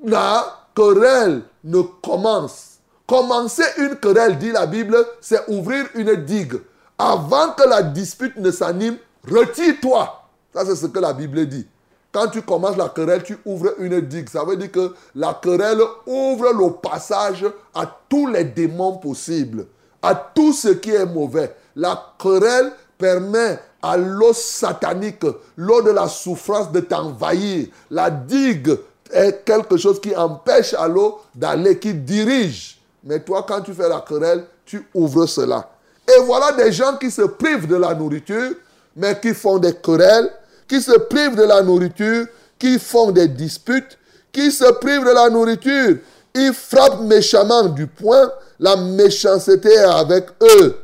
la 0.06 0.66
querelle 0.74 1.42
ne 1.66 1.82
commence, 1.82 2.73
commencer 3.08 3.64
une 3.78 3.96
querelle, 3.96 4.38
dit 4.38 4.52
la 4.52 4.66
Bible, 4.66 4.98
c'est 5.22 5.48
ouvrir 5.48 5.86
une 5.96 6.16
digue. 6.16 6.62
Avant 6.98 7.52
que 7.52 7.68
la 7.68 7.82
dispute 7.82 8.38
ne 8.38 8.52
s'anime, 8.52 8.98
retire-toi. 9.30 10.22
Ça, 10.54 10.66
c'est 10.66 10.76
ce 10.76 10.86
que 10.88 11.00
la 11.00 11.14
Bible 11.14 11.46
dit. 11.48 11.68
Quand 12.12 12.28
tu 12.28 12.44
commences 12.44 12.78
la 12.78 12.90
querelle, 12.90 13.24
tu 13.24 13.38
ouvres 13.46 13.74
une 13.80 14.00
digue. 14.02 14.30
Ça 14.30 14.44
veut 14.44 14.56
dire 14.56 14.72
que 14.72 14.94
la 15.16 15.34
querelle 15.42 15.82
ouvre 16.06 16.54
le 16.54 16.74
passage 16.74 17.46
à 17.74 18.00
tous 18.08 18.28
les 18.28 18.44
démons 18.44 18.98
possibles 18.98 19.66
à 20.04 20.14
tout 20.14 20.54
ce 20.54 20.68
qui 20.68 20.92
est 20.92 21.06
mauvais. 21.06 21.56
La 21.76 22.14
querelle 22.20 22.74
permet 22.98 23.58
à 23.82 23.98
l'eau 23.98 24.34
satanique, 24.34 25.26
l'eau 25.56 25.82
de 25.82 25.92
la 25.92 26.08
souffrance 26.08 26.72
de 26.72 26.82
t'envahir. 26.82 27.68
La 27.90 28.12
digue 28.12 28.78
est 29.12 29.44
quelque 29.46 29.78
chose 29.78 30.00
qui 30.00 30.16
empêche 30.16 30.74
à 30.74 30.88
l'eau 30.88 31.22
d'aller, 31.34 31.80
qui 31.80 31.94
dirige. 31.94 32.80
Mais 33.04 33.20
toi, 33.20 33.46
quand 33.48 33.62
tu 33.62 33.74
fais 33.74 33.90
la 33.90 34.02
querelle, 34.02 34.46
tu 34.66 34.88
ouvres 34.94 35.26
cela. 35.26 35.70
Et 36.08 36.22
voilà 36.22 36.52
des 36.54 36.72
gens 36.72 36.98
qui 36.98 37.12
se 37.12 37.22
privent 37.24 37.68
de 37.68 37.76
la 37.76 37.94
nourriture, 37.94 38.52
mais 38.96 39.20
qui 39.20 39.34
font 39.34 39.58
des 39.58 39.76
querelles, 39.76 40.32
qui 40.68 40.82
se 40.82 40.98
privent 40.98 41.36
de 41.36 41.44
la 41.44 41.62
nourriture, 41.62 42.28
qui 42.58 42.80
font 42.80 43.12
des 43.12 43.28
disputes, 43.28 43.98
qui 44.32 44.52
se 44.52 44.72
privent 44.74 45.06
de 45.06 45.12
la 45.12 45.30
nourriture. 45.30 45.98
Ils 46.34 46.54
frappent 46.54 47.02
méchamment 47.02 47.64
du 47.64 47.88
poing 47.88 48.32
la 48.60 48.76
méchanceté 48.76 49.78
avec 49.78 50.30
eux. 50.42 50.78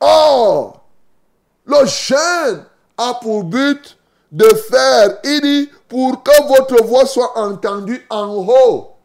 Or, 0.00 0.84
le 1.66 1.86
jeûne 1.86 2.64
a 2.96 3.14
pour 3.20 3.44
but 3.44 3.96
de 4.32 4.48
faire, 4.48 5.18
il 5.24 5.40
dit, 5.40 5.70
pour 5.88 6.22
que 6.22 6.48
votre 6.48 6.82
voix 6.84 7.06
soit 7.06 7.38
entendue 7.38 8.04
en 8.10 8.26
haut. 8.28 8.95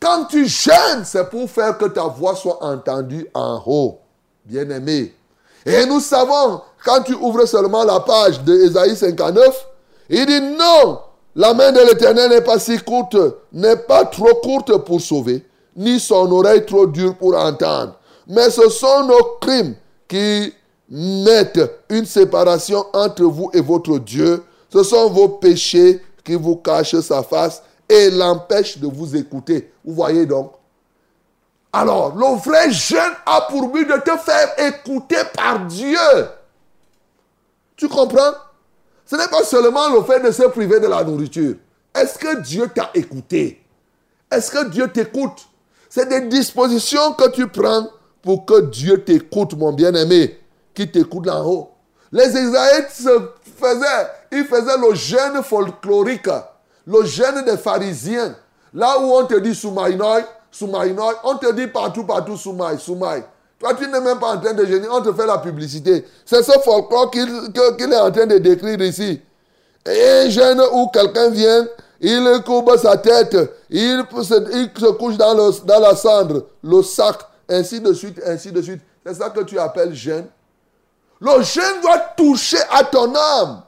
Quand 0.00 0.24
tu 0.26 0.46
jeûnes, 0.46 1.04
c'est 1.04 1.28
pour 1.28 1.50
faire 1.50 1.76
que 1.76 1.86
ta 1.86 2.04
voix 2.04 2.36
soit 2.36 2.62
entendue 2.62 3.26
en 3.34 3.62
haut. 3.66 3.98
Bien-aimé. 4.44 5.14
Et 5.66 5.84
nous 5.86 6.00
savons, 6.00 6.62
quand 6.84 7.02
tu 7.02 7.14
ouvres 7.14 7.44
seulement 7.46 7.84
la 7.84 8.00
page 8.00 8.42
de 8.42 8.54
Ésaïe 8.54 8.96
59, 8.96 9.66
il 10.08 10.24
dit 10.26 10.40
non, 10.40 11.00
la 11.34 11.52
main 11.52 11.72
de 11.72 11.80
l'Éternel 11.80 12.30
n'est 12.30 12.40
pas 12.40 12.58
si 12.58 12.78
courte, 12.78 13.16
n'est 13.52 13.76
pas 13.76 14.04
trop 14.04 14.34
courte 14.42 14.76
pour 14.78 15.00
sauver, 15.00 15.44
ni 15.76 16.00
son 16.00 16.30
oreille 16.32 16.64
trop 16.64 16.86
dure 16.86 17.16
pour 17.16 17.36
entendre. 17.36 17.94
Mais 18.26 18.50
ce 18.50 18.68
sont 18.68 19.04
nos 19.04 19.36
crimes 19.40 19.74
qui 20.06 20.52
mettent 20.88 21.70
une 21.90 22.06
séparation 22.06 22.84
entre 22.92 23.24
vous 23.24 23.50
et 23.52 23.60
votre 23.60 23.98
Dieu. 23.98 24.42
Ce 24.72 24.82
sont 24.82 25.10
vos 25.10 25.28
péchés 25.28 26.00
qui 26.24 26.34
vous 26.34 26.56
cachent 26.56 27.00
sa 27.00 27.22
face 27.22 27.62
et 27.88 28.10
l'empêchent 28.10 28.78
de 28.78 28.86
vous 28.86 29.16
écouter. 29.16 29.72
Vous 29.84 29.94
voyez 29.94 30.26
donc 30.26 30.52
Alors, 31.72 32.14
le 32.14 32.36
vrai 32.38 32.70
jeûne 32.70 33.14
a 33.26 33.42
pour 33.42 33.68
but 33.68 33.86
de 33.86 33.96
te 33.98 34.16
faire 34.18 34.54
écouter 34.58 35.22
par 35.34 35.66
Dieu. 35.66 35.98
Tu 37.76 37.88
comprends? 37.88 38.32
Ce 39.06 39.16
n'est 39.16 39.28
pas 39.28 39.44
seulement 39.44 39.88
le 39.88 40.02
fait 40.02 40.20
de 40.20 40.30
se 40.30 40.42
priver 40.48 40.80
de 40.80 40.86
la 40.86 41.02
nourriture. 41.02 41.54
Est-ce 41.94 42.18
que 42.18 42.42
Dieu 42.42 42.68
t'a 42.74 42.90
écouté? 42.94 43.64
Est-ce 44.30 44.50
que 44.50 44.68
Dieu 44.68 44.88
t'écoute? 44.88 45.48
C'est 45.88 46.08
des 46.08 46.22
dispositions 46.22 47.14
que 47.14 47.30
tu 47.30 47.46
prends 47.48 47.88
pour 48.20 48.44
que 48.44 48.60
Dieu 48.66 49.02
t'écoute, 49.02 49.54
mon 49.54 49.72
bien-aimé, 49.72 50.38
qui 50.74 50.90
t'écoute 50.90 51.26
là 51.26 51.42
haut. 51.42 51.70
Les 52.12 52.28
Israélites 52.28 52.90
se 52.90 53.30
faisaient, 53.58 54.08
ils 54.32 54.44
faisaient 54.44 54.78
le 54.78 54.94
jeûne 54.94 55.42
folklorique, 55.42 56.28
le 56.88 57.04
jeûne 57.04 57.44
des 57.44 57.56
pharisiens. 57.56 58.34
Là 58.72 58.98
où 58.98 59.12
on 59.14 59.24
te 59.24 59.38
dit 59.38 59.54
Soumaïnoï, 59.54 60.24
Soumaïnoï, 60.50 61.14
on 61.22 61.36
te 61.36 61.52
dit 61.52 61.66
partout, 61.66 62.04
partout 62.04 62.36
Soumaï, 62.36 62.78
Soumaï. 62.78 63.22
Toi, 63.58 63.74
tu 63.74 63.86
n'es 63.88 64.00
même 64.00 64.18
pas 64.18 64.34
en 64.34 64.40
train 64.40 64.54
de 64.54 64.64
jeûner, 64.64 64.88
on 64.90 65.02
te 65.02 65.12
fait 65.12 65.26
la 65.26 65.38
publicité. 65.38 66.06
C'est 66.24 66.42
ce 66.42 66.52
folklore 66.64 67.10
qu'il 67.10 67.28
est 67.28 67.96
en 67.96 68.10
train 68.10 68.26
de 68.26 68.38
décrire 68.38 68.80
ici. 68.80 69.20
Et 69.84 70.08
un 70.08 70.30
jeûne 70.30 70.62
où 70.72 70.88
quelqu'un 70.88 71.28
vient, 71.30 71.66
il 72.00 72.42
courbe 72.46 72.76
sa 72.78 72.96
tête, 72.96 73.36
il 73.68 74.04
se, 74.22 74.90
couche 74.92 75.16
dans, 75.16 75.34
dans 75.34 75.80
la 75.80 75.96
cendre, 75.96 76.46
le 76.62 76.82
sac, 76.82 77.16
ainsi 77.48 77.80
de 77.80 77.92
suite, 77.92 78.20
ainsi 78.24 78.52
de 78.52 78.62
suite. 78.62 78.80
C'est 79.04 79.14
ça 79.14 79.30
que 79.30 79.40
tu 79.40 79.58
appelles 79.58 79.94
jeûne. 79.94 80.26
Le 81.20 81.42
jeûne 81.42 81.80
doit 81.82 81.98
toucher 82.16 82.60
à 82.70 82.84
ton 82.84 83.12
âme. 83.14 83.62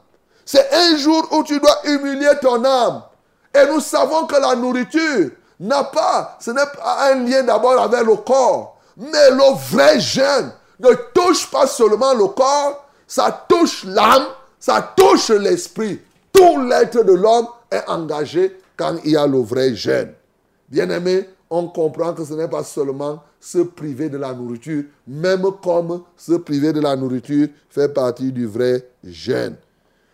C'est 0.45 0.67
un 0.73 0.95
jour 0.97 1.27
où 1.31 1.43
tu 1.43 1.59
dois 1.59 1.81
humilier 1.85 2.31
ton 2.41 2.63
âme. 2.63 3.03
Et 3.53 3.65
nous 3.67 3.79
savons 3.79 4.25
que 4.25 4.35
la 4.35 4.55
nourriture 4.55 5.31
n'a 5.59 5.83
pas, 5.83 6.37
ce 6.39 6.51
n'est 6.51 6.65
pas 6.65 7.11
un 7.11 7.15
lien 7.23 7.43
d'abord 7.43 7.79
avec 7.79 8.03
le 8.05 8.15
corps. 8.15 8.79
Mais 8.97 9.29
le 9.29 9.55
vrai 9.71 9.99
jeûne 9.99 10.51
ne 10.79 10.89
touche 11.13 11.49
pas 11.49 11.67
seulement 11.67 12.13
le 12.13 12.27
corps, 12.27 12.87
ça 13.07 13.45
touche 13.47 13.83
l'âme, 13.85 14.25
ça 14.59 14.93
touche 14.95 15.29
l'esprit. 15.29 15.99
Tout 16.31 16.61
l'être 16.61 17.03
de 17.03 17.13
l'homme 17.13 17.47
est 17.69 17.87
engagé 17.87 18.57
quand 18.75 18.95
il 19.03 19.11
y 19.11 19.17
a 19.17 19.27
le 19.27 19.39
vrai 19.39 19.75
jeûne. 19.75 20.13
Bien-aimé, 20.69 21.29
on 21.49 21.67
comprend 21.67 22.13
que 22.13 22.23
ce 22.23 22.33
n'est 22.33 22.47
pas 22.47 22.63
seulement 22.63 23.21
se 23.39 23.59
priver 23.59 24.09
de 24.09 24.17
la 24.17 24.33
nourriture, 24.33 24.85
même 25.05 25.43
comme 25.61 26.03
se 26.15 26.33
priver 26.33 26.71
de 26.71 26.79
la 26.79 26.95
nourriture 26.95 27.49
fait 27.69 27.89
partie 27.89 28.31
du 28.31 28.45
vrai 28.45 28.87
jeûne. 29.03 29.55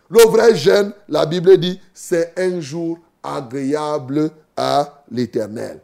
Le 0.10 0.22
vrai 0.30 0.56
jeûne, 0.56 0.94
la 1.10 1.26
Bible 1.26 1.58
dit, 1.58 1.80
c'est 1.94 2.34
un 2.38 2.60
jour 2.60 2.98
agréable 3.36 4.32
à 4.56 5.04
l'Éternel. 5.12 5.82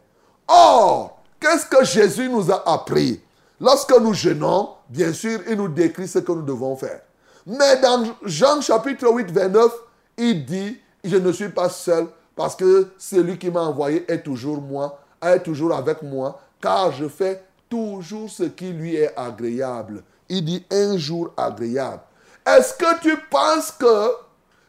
Or, 0.48 1.22
qu'est-ce 1.38 1.66
que 1.66 1.84
Jésus 1.84 2.28
nous 2.28 2.50
a 2.50 2.72
appris? 2.72 3.20
Lorsque 3.60 3.98
nous 4.00 4.14
jeûnons, 4.14 4.70
bien 4.88 5.12
sûr, 5.12 5.40
il 5.48 5.56
nous 5.56 5.68
décrit 5.68 6.08
ce 6.08 6.18
que 6.18 6.32
nous 6.32 6.42
devons 6.42 6.76
faire. 6.76 7.00
Mais 7.46 7.80
dans 7.80 8.04
Jean 8.24 8.60
chapitre 8.60 9.08
8, 9.12 9.30
29, 9.30 9.72
il 10.16 10.44
dit, 10.44 10.78
je 11.02 11.16
ne 11.16 11.30
suis 11.32 11.50
pas 11.50 11.68
seul 11.68 12.06
parce 12.34 12.56
que 12.56 12.88
celui 12.98 13.38
qui 13.38 13.50
m'a 13.50 13.62
envoyé 13.62 14.10
est 14.10 14.22
toujours 14.22 14.60
moi, 14.60 14.98
est 15.22 15.40
toujours 15.40 15.74
avec 15.74 16.02
moi, 16.02 16.40
car 16.60 16.92
je 16.92 17.08
fais 17.08 17.42
toujours 17.68 18.30
ce 18.30 18.44
qui 18.44 18.70
lui 18.70 18.96
est 18.96 19.16
agréable. 19.16 20.02
Il 20.28 20.44
dit 20.44 20.64
un 20.70 20.96
jour 20.96 21.32
agréable. 21.36 22.00
Est-ce 22.46 22.74
que 22.74 23.00
tu 23.00 23.16
penses 23.30 23.72
que 23.72 24.10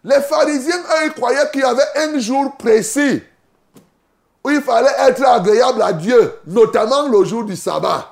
les 0.06 0.22
pharisiens, 0.22 0.78
eux, 0.78 1.06
ils 1.08 1.14
croyaient 1.14 1.50
qu'il 1.52 1.62
y 1.62 1.64
avait 1.64 1.82
un 1.96 2.20
jour 2.20 2.56
précis 2.58 3.24
où 4.44 4.52
il 4.52 4.62
fallait 4.62 4.94
être 5.00 5.26
agréable 5.26 5.82
à 5.82 5.94
Dieu, 5.94 6.36
notamment 6.46 7.08
le 7.08 7.24
jour 7.24 7.44
du 7.44 7.56
sabbat 7.56 8.08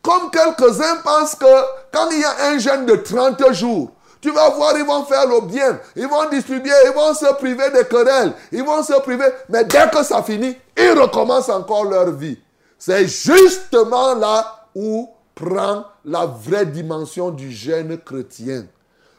Comme 0.00 0.30
quelques-uns 0.30 0.96
pensent 1.02 1.34
que 1.34 1.44
quand 1.92 2.08
il 2.12 2.20
y 2.20 2.24
a 2.24 2.50
un 2.50 2.58
jeûne 2.58 2.86
de 2.86 2.94
30 2.94 3.52
jours, 3.52 3.90
tu 4.20 4.30
vas 4.30 4.50
voir, 4.50 4.78
ils 4.78 4.84
vont 4.84 5.04
faire 5.04 5.26
le 5.26 5.40
bien, 5.40 5.80
ils 5.96 6.06
vont 6.06 6.28
distribuer, 6.30 6.70
ils 6.86 6.94
vont 6.94 7.12
se 7.12 7.34
priver 7.34 7.70
des 7.70 7.84
querelles, 7.84 8.32
ils 8.52 8.62
vont 8.62 8.84
se 8.84 8.92
priver, 9.00 9.26
mais 9.48 9.64
dès 9.64 9.90
que 9.90 10.04
ça 10.04 10.22
finit, 10.22 10.56
ils 10.78 10.92
recommencent 10.92 11.48
encore 11.48 11.84
leur 11.86 12.12
vie. 12.12 12.38
C'est 12.78 13.08
justement 13.08 14.14
là 14.14 14.68
où 14.76 15.10
prend 15.34 15.84
la 16.04 16.26
vraie 16.26 16.66
dimension 16.66 17.30
du 17.30 17.50
jeûne 17.50 17.98
chrétien. 17.98 18.66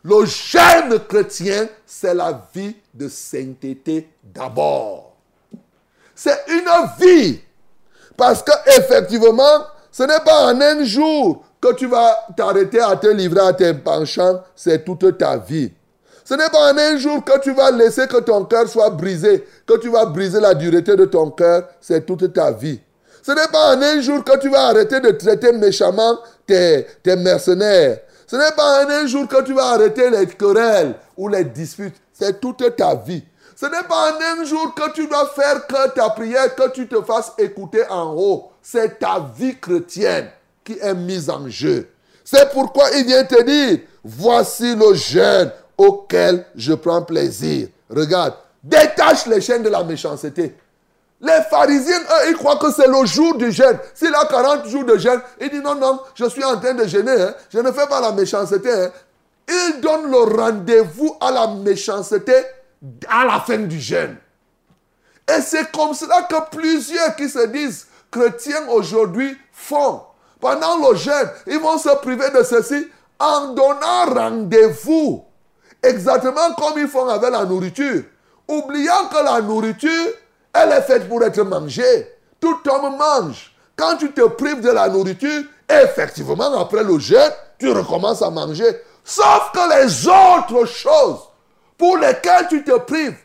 Le 0.04 0.26
jeûne 0.26 1.00
chrétien, 1.08 1.68
c'est 1.86 2.14
la 2.14 2.42
vie 2.54 2.76
de 2.94 3.08
sainteté 3.08 4.10
d'abord. 4.24 5.16
C'est 6.14 6.40
une 6.50 6.70
vie. 7.00 7.40
Parce 8.18 8.44
que 8.44 8.52
effectivement, 8.78 9.66
ce 9.92 10.04
n'est 10.04 10.20
pas 10.26 10.52
en 10.52 10.60
un 10.60 10.84
jour 10.84 11.46
que 11.62 11.74
tu 11.74 11.88
vas 11.88 12.28
t'arrêter 12.36 12.82
à 12.82 12.96
te 12.98 13.08
livrer 13.08 13.40
à 13.40 13.54
tes 13.54 13.74
penchants, 13.74 14.44
c'est 14.56 14.84
toute 14.84 15.18
ta 15.18 15.38
vie. 15.38 15.72
Ce 16.26 16.34
n'est 16.34 16.50
pas 16.50 16.74
en 16.74 16.78
un 16.78 16.98
jour 16.98 17.24
que 17.24 17.40
tu 17.40 17.54
vas 17.54 17.72
laisser 17.72 18.08
que 18.08 18.18
ton 18.18 18.46
cœur 18.46 18.68
soit 18.68 18.90
brisé, 18.90 19.46
que 19.66 19.78
tu 19.78 19.90
vas 19.90 20.06
briser 20.06 20.40
la 20.40 20.54
dureté 20.54 20.96
de 20.96 21.06
ton 21.06 21.32
cœur, 21.32 21.68
c'est 21.80 22.06
toute 22.06 22.34
ta 22.34 22.52
vie. 22.52 22.80
Ce 23.22 23.32
n'est 23.32 23.48
pas 23.48 23.76
en 23.76 23.82
un 23.82 24.02
jour 24.02 24.24
que 24.24 24.38
tu 24.38 24.50
vas 24.50 24.68
arrêter 24.68 25.00
de 25.00 25.12
traiter 25.12 25.54
méchamment 25.54 26.20
tes, 26.46 26.86
tes 27.02 27.16
mercenaires. 27.16 28.00
Ce 28.28 28.36
n'est 28.36 28.52
pas 28.56 28.86
en 28.86 28.90
un 28.90 29.08
jour 29.08 29.28
que 29.28 29.42
tu 29.44 29.54
vas 29.54 29.72
arrêter 29.72 30.10
les 30.10 30.28
querelles 30.28 30.96
ou 31.18 31.28
les 31.28 31.44
disputes. 31.44 31.96
C'est 32.14 32.40
toute 32.40 32.76
ta 32.76 32.96
vie. 32.96 33.24
Ce 33.56 33.66
n'est 33.66 33.88
pas 33.88 34.12
en 34.12 34.42
un 34.42 34.44
jour 34.44 34.74
que 34.74 34.92
tu 34.94 35.08
dois 35.08 35.28
faire 35.28 35.66
que 35.68 35.90
ta 35.92 36.10
prière, 36.10 36.56
que 36.56 36.70
tu 36.72 36.88
te 36.88 37.02
fasses 37.02 37.34
écouter 37.38 37.84
en 37.90 38.14
haut. 38.14 38.52
C'est 38.62 39.00
ta 39.00 39.26
vie 39.38 39.58
chrétienne 39.60 40.30
qui 40.64 40.78
est 40.80 40.94
mise 40.94 41.30
en 41.30 41.48
jeu. 41.50 41.90
C'est 42.24 42.52
pourquoi 42.52 42.90
il 42.96 43.06
vient 43.06 43.24
te 43.26 43.42
dire, 43.44 43.80
voici 44.04 44.76
le 44.76 44.94
jeûne 44.94 45.52
auquel 45.78 46.46
je 46.56 46.74
prends 46.74 47.02
plaisir. 47.02 47.68
Regarde, 47.90 48.36
détache 48.64 49.26
les 49.28 49.42
chaînes 49.42 49.64
de 49.64 49.70
la 49.70 49.84
méchanceté. 49.84 50.56
Les 51.24 51.40
pharisiens, 51.50 52.02
eux, 52.02 52.30
ils 52.32 52.36
croient 52.36 52.58
que 52.58 52.70
c'est 52.70 52.86
le 52.86 53.06
jour 53.06 53.38
du 53.38 53.50
jeûne. 53.50 53.80
S'il 53.94 54.14
a 54.14 54.26
40 54.26 54.68
jours 54.68 54.84
de 54.84 54.98
jeûne, 54.98 55.22
il 55.40 55.50
dit 55.50 55.62
non, 55.62 55.76
non, 55.76 56.02
je 56.16 56.26
suis 56.26 56.44
en 56.44 56.60
train 56.60 56.74
de 56.74 56.86
jeûner. 56.86 57.14
Hein. 57.14 57.34
Je 57.50 57.60
ne 57.60 57.72
fais 57.72 57.88
pas 57.88 58.02
la 58.02 58.12
méchanceté. 58.12 58.70
Hein. 58.70 58.92
Il 59.48 59.80
donne 59.80 60.12
le 60.12 60.36
rendez-vous 60.36 61.16
à 61.22 61.32
la 61.32 61.48
méchanceté 61.48 62.34
à 63.08 63.24
la 63.24 63.40
fin 63.40 63.58
du 63.58 63.80
jeûne. 63.80 64.18
Et 65.34 65.40
c'est 65.42 65.72
comme 65.72 65.94
cela 65.94 66.24
que 66.24 66.36
plusieurs 66.58 67.16
qui 67.16 67.30
se 67.30 67.48
disent 67.48 67.88
chrétiens 68.12 68.68
aujourd'hui 68.68 69.38
font. 69.54 70.02
Pendant 70.42 70.90
le 70.90 70.98
jeûne, 70.98 71.30
ils 71.48 71.60
vont 71.60 71.78
se 71.78 71.96
priver 72.02 72.32
de 72.32 72.44
ceci 72.44 72.86
en 73.18 73.54
donnant 73.54 74.14
rendez-vous. 74.14 75.24
Exactement 75.82 76.54
comme 76.58 76.78
ils 76.80 76.88
font 76.90 77.08
avec 77.08 77.32
la 77.32 77.46
nourriture. 77.46 78.04
Oubliant 78.46 79.08
que 79.10 79.24
la 79.24 79.40
nourriture, 79.40 80.12
elle 80.54 80.72
est 80.72 80.82
faite 80.84 81.10
pour 81.10 81.24
être 81.24 81.42
mangée. 81.44 82.08
Tout 82.40 82.58
homme 82.70 82.98
mange. 82.98 83.54
Quand 83.76 83.98
tu 83.98 84.12
te 84.12 84.28
prives 84.28 84.62
de 84.62 84.70
la 84.70 84.88
nourriture, 84.88 85.44
effectivement, 85.68 86.60
après 86.60 86.84
le 86.84 87.00
jeûne, 87.00 87.32
tu 87.58 87.72
recommences 87.72 88.22
à 88.22 88.30
manger. 88.30 88.66
Sauf 89.04 89.52
que 89.54 89.84
les 89.84 90.08
autres 90.08 90.66
choses 90.66 91.20
pour 91.78 91.98
lesquelles 91.98 92.48
tu 92.50 92.64
te 92.64 92.78
prives, 92.80 93.18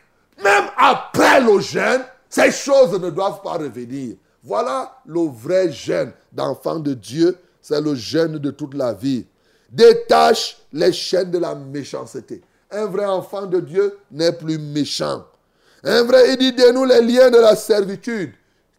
même 0.43 0.65
après 0.77 1.39
le 1.41 1.59
jeûne, 1.59 2.01
ces 2.29 2.51
choses 2.51 2.99
ne 2.99 3.09
doivent 3.09 3.41
pas 3.41 3.53
revenir. 3.53 4.15
Voilà 4.43 4.91
le 5.05 5.27
vrai 5.29 5.71
jeûne 5.71 6.11
d'enfant 6.31 6.79
de 6.79 6.93
Dieu. 6.93 7.37
C'est 7.61 7.81
le 7.81 7.95
jeûne 7.95 8.37
de 8.37 8.51
toute 8.51 8.73
la 8.73 8.93
vie. 8.93 9.25
Détache 9.69 10.57
les 10.71 10.91
chaînes 10.91 11.31
de 11.31 11.37
la 11.37 11.53
méchanceté. 11.53 12.41
Un 12.71 12.85
vrai 12.85 13.05
enfant 13.05 13.45
de 13.45 13.59
Dieu 13.59 13.99
n'est 14.11 14.31
plus 14.31 14.57
méchant. 14.57 15.25
Un 15.83 16.03
vrai, 16.03 16.33
il 16.33 16.37
dit, 16.37 16.53
de 16.53 16.71
nous 16.71 16.85
les 16.85 17.01
liens 17.01 17.29
de 17.29 17.37
la 17.37 17.55
servitude. 17.55 18.33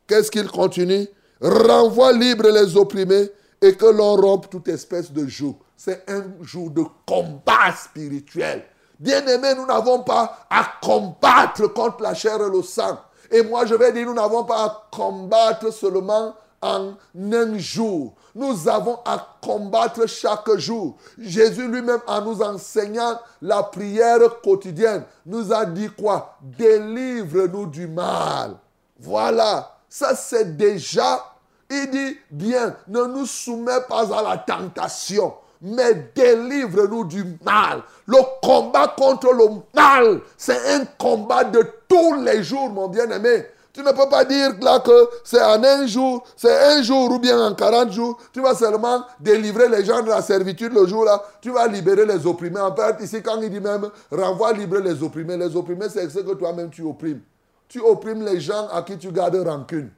Qu'est-ce 0.06 0.30
qu'il 0.30 0.48
continue? 0.50 1.06
Renvoie 1.40 2.12
libre 2.12 2.48
les 2.48 2.76
opprimés 2.76 3.30
et 3.62 3.74
que 3.74 3.86
l'on 3.86 4.16
rompe 4.16 4.50
toute 4.50 4.68
espèce 4.68 5.10
de 5.10 5.26
joug. 5.26 5.56
C'est 5.76 6.04
un 6.10 6.24
jour 6.42 6.70
de 6.70 6.82
combat 7.06 7.72
spirituel. 7.74 8.64
Bien-aimés, 8.98 9.54
nous 9.54 9.66
n'avons 9.66 10.02
pas 10.02 10.46
à 10.50 10.72
combattre 10.82 11.72
contre 11.72 12.02
la 12.02 12.12
chair 12.12 12.36
et 12.36 12.50
le 12.50 12.62
sang. 12.62 13.00
Et 13.30 13.42
moi, 13.42 13.64
je 13.64 13.74
vais 13.74 13.92
dire, 13.92 14.06
nous 14.06 14.14
n'avons 14.14 14.44
pas 14.44 14.64
à 14.64 14.88
combattre 14.90 15.72
seulement 15.72 16.34
en 16.62 16.94
un 17.14 17.58
jour. 17.58 18.14
Nous 18.34 18.68
avons 18.68 18.98
à 19.04 19.38
combattre 19.42 20.06
chaque 20.06 20.56
jour. 20.56 20.96
Jésus 21.18 21.66
lui-même, 21.66 22.00
en 22.06 22.20
nous 22.22 22.42
enseignant 22.42 23.18
la 23.42 23.62
prière 23.62 24.40
quotidienne, 24.42 25.04
nous 25.26 25.52
a 25.52 25.64
dit 25.64 25.88
quoi? 25.88 26.36
Délivre-nous 26.40 27.66
du 27.66 27.86
mal. 27.86 28.56
Voilà, 28.98 29.76
ça 29.88 30.14
c'est 30.14 30.56
déjà, 30.56 31.24
il 31.70 31.90
dit, 31.90 32.18
bien, 32.30 32.76
ne 32.88 33.04
nous 33.04 33.26
soumets 33.26 33.80
pas 33.88 34.14
à 34.16 34.22
la 34.22 34.36
tentation, 34.38 35.34
mais 35.62 36.10
délivre-nous 36.14 37.04
du 37.04 37.38
mal. 37.44 37.82
Le 38.06 38.18
combat 38.42 38.94
contre 38.96 39.32
le 39.32 39.46
mal, 39.74 40.20
c'est 40.36 40.74
un 40.74 40.84
combat 40.98 41.44
de 41.44 41.66
tous 41.88 42.14
les 42.22 42.42
jours, 42.42 42.68
mon 42.68 42.88
bien-aimé. 42.88 43.46
Tu 43.80 43.86
ne 43.86 43.92
peux 43.92 44.10
pas 44.10 44.26
dire 44.26 44.50
là 44.60 44.78
que 44.80 45.08
c'est 45.24 45.42
en 45.42 45.64
un 45.64 45.86
jour, 45.86 46.22
c'est 46.36 46.54
un 46.54 46.82
jour 46.82 47.12
ou 47.12 47.18
bien 47.18 47.42
en 47.42 47.54
40 47.54 47.90
jours, 47.90 48.18
tu 48.30 48.42
vas 48.42 48.54
seulement 48.54 49.02
délivrer 49.18 49.70
les 49.70 49.86
gens 49.86 50.02
de 50.02 50.10
la 50.10 50.20
servitude 50.20 50.74
le 50.74 50.86
jour-là, 50.86 51.22
tu 51.40 51.50
vas 51.50 51.66
libérer 51.66 52.04
les 52.04 52.26
opprimés. 52.26 52.60
En 52.60 52.76
fait, 52.76 53.02
ici, 53.02 53.22
quand 53.22 53.40
il 53.40 53.48
dit 53.48 53.58
même 53.58 53.88
renvoie 54.10 54.52
libre 54.52 54.80
les 54.80 55.02
opprimés, 55.02 55.38
les 55.38 55.56
opprimés, 55.56 55.88
c'est 55.88 56.06
ce 56.10 56.18
que 56.18 56.34
toi-même 56.34 56.68
tu 56.68 56.82
opprimes. 56.82 57.22
Tu 57.68 57.80
opprimes 57.80 58.22
les 58.22 58.38
gens 58.38 58.68
à 58.70 58.82
qui 58.82 58.98
tu 58.98 59.10
gardes 59.10 59.36
rancune. 59.36 59.88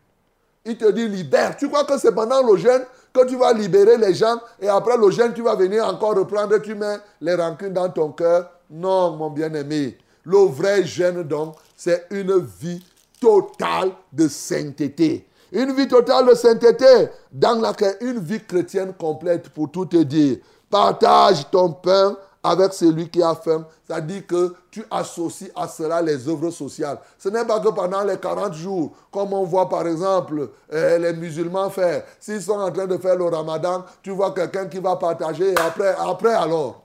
Il 0.64 0.76
te 0.78 0.88
dit 0.92 1.08
libère. 1.08 1.56
Tu 1.56 1.68
crois 1.68 1.82
que 1.82 1.98
c'est 1.98 2.12
pendant 2.12 2.40
le 2.40 2.56
jeûne 2.56 2.82
que 3.12 3.26
tu 3.26 3.34
vas 3.34 3.52
libérer 3.52 3.96
les 3.96 4.14
gens 4.14 4.38
et 4.60 4.68
après 4.68 4.96
le 4.96 5.10
jeûne, 5.10 5.32
tu 5.34 5.42
vas 5.42 5.56
venir 5.56 5.84
encore 5.88 6.14
reprendre, 6.14 6.56
tu 6.58 6.76
mets 6.76 6.98
les 7.20 7.34
rancunes 7.34 7.72
dans 7.72 7.88
ton 7.88 8.12
cœur? 8.12 8.48
Non, 8.70 9.16
mon 9.16 9.30
bien-aimé. 9.30 9.98
Le 10.24 10.38
vrai 10.38 10.84
jeûne, 10.84 11.24
donc, 11.24 11.56
c'est 11.76 12.06
une 12.12 12.38
vie 12.38 12.80
totale 13.22 13.92
de 14.12 14.26
sainteté. 14.26 15.28
Une 15.52 15.72
vie 15.72 15.86
totale 15.86 16.26
de 16.26 16.34
sainteté 16.34 17.08
dans 17.30 17.60
laquelle 17.60 17.96
une 18.00 18.18
vie 18.18 18.40
chrétienne 18.40 18.92
complète 18.98 19.48
pour 19.50 19.70
tout 19.70 19.86
te 19.86 19.98
dire. 19.98 20.38
Partage 20.68 21.48
ton 21.50 21.70
pain 21.70 22.16
avec 22.42 22.72
celui 22.72 23.08
qui 23.08 23.22
a 23.22 23.36
faim. 23.36 23.64
Dit 24.08 24.24
que 24.24 24.54
tu 24.70 24.82
associes 24.90 25.52
à 25.54 25.68
cela 25.68 26.02
les 26.02 26.26
œuvres 26.28 26.50
sociales. 26.50 26.98
Ce 27.16 27.28
n'est 27.28 27.44
pas 27.44 27.60
que 27.60 27.68
pendant 27.68 28.02
les 28.02 28.16
40 28.16 28.54
jours, 28.54 28.92
comme 29.12 29.34
on 29.34 29.44
voit 29.44 29.68
par 29.68 29.86
exemple 29.86 30.48
euh, 30.72 30.98
les 30.98 31.12
musulmans 31.12 31.70
faire, 31.70 32.02
s'ils 32.18 32.42
sont 32.42 32.58
en 32.58 32.72
train 32.72 32.86
de 32.86 32.96
faire 32.96 33.16
le 33.16 33.26
ramadan, 33.26 33.84
tu 34.02 34.10
vois 34.10 34.32
quelqu'un 34.32 34.66
qui 34.66 34.78
va 34.78 34.96
partager 34.96 35.52
et 35.52 35.58
après, 35.58 35.94
après 35.96 36.32
alors. 36.32 36.82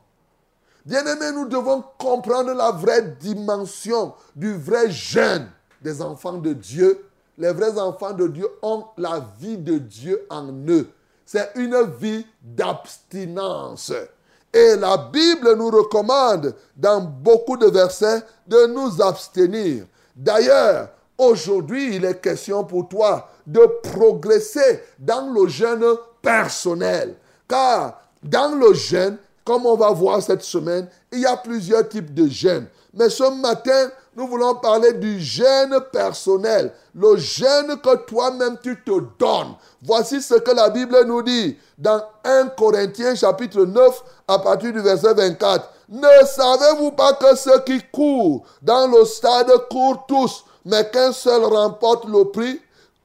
Bien-aimés, 0.85 1.31
nous 1.33 1.47
devons 1.47 1.83
comprendre 1.97 2.53
la 2.53 2.71
vraie 2.71 3.15
dimension 3.19 4.13
du 4.35 4.53
vrai 4.53 4.91
jeûne 4.91 5.49
des 5.81 6.01
enfants 6.01 6.37
de 6.37 6.53
Dieu. 6.53 7.05
Les 7.37 7.51
vrais 7.51 7.79
enfants 7.79 8.13
de 8.13 8.27
Dieu 8.27 8.47
ont 8.61 8.85
la 8.97 9.23
vie 9.39 9.57
de 9.57 9.77
Dieu 9.77 10.25
en 10.29 10.51
eux. 10.67 10.89
C'est 11.25 11.51
une 11.55 11.81
vie 11.99 12.25
d'abstinence. 12.41 13.93
Et 14.53 14.75
la 14.77 14.97
Bible 14.97 15.55
nous 15.55 15.69
recommande 15.69 16.55
dans 16.75 17.01
beaucoup 17.01 17.57
de 17.57 17.67
versets 17.67 18.23
de 18.47 18.65
nous 18.67 19.01
abstenir. 19.01 19.85
D'ailleurs, 20.15 20.89
aujourd'hui, 21.17 21.97
il 21.97 22.05
est 22.05 22.21
question 22.21 22.63
pour 22.63 22.87
toi 22.87 23.29
de 23.45 23.61
progresser 23.83 24.81
dans 24.97 25.31
le 25.31 25.47
jeûne 25.47 25.85
personnel. 26.21 27.15
Car 27.47 28.01
dans 28.23 28.55
le 28.55 28.73
jeûne, 28.73 29.17
comme 29.45 29.65
on 29.65 29.75
va 29.75 29.91
voir 29.91 30.21
cette 30.21 30.43
semaine, 30.43 30.87
il 31.11 31.19
y 31.19 31.25
a 31.25 31.37
plusieurs 31.37 31.87
types 31.87 32.13
de 32.13 32.27
jeûne. 32.27 32.67
Mais 32.93 33.09
ce 33.09 33.29
matin, 33.41 33.89
nous 34.17 34.25
voulons 34.25 34.55
parler 34.55 34.93
du 34.93 35.19
jeûne 35.19 35.79
personnel. 35.91 36.73
Le 36.95 37.17
jeûne 37.17 37.79
que 37.79 37.95
toi-même 37.97 38.57
tu 38.63 38.81
te 38.83 38.99
donnes. 39.19 39.53
Voici 39.83 40.23
ce 40.23 40.33
que 40.33 40.49
la 40.49 40.71
Bible 40.71 40.97
nous 41.05 41.21
dit 41.21 41.55
dans 41.77 42.01
1 42.23 42.47
Corinthiens 42.57 43.13
chapitre 43.13 43.63
9 43.63 44.03
à 44.27 44.39
partir 44.39 44.73
du 44.73 44.79
verset 44.79 45.13
24. 45.13 45.69
Ne 45.89 46.25
savez-vous 46.25 46.93
pas 46.93 47.13
que 47.13 47.35
ceux 47.35 47.59
qui 47.59 47.79
courent 47.93 48.43
dans 48.63 48.87
le 48.87 49.05
stade 49.05 49.51
courent 49.69 50.07
tous, 50.07 50.45
mais 50.65 50.89
qu'un 50.89 51.11
seul 51.11 51.43
remporte 51.43 52.05
le 52.05 52.25
prix? 52.25 52.59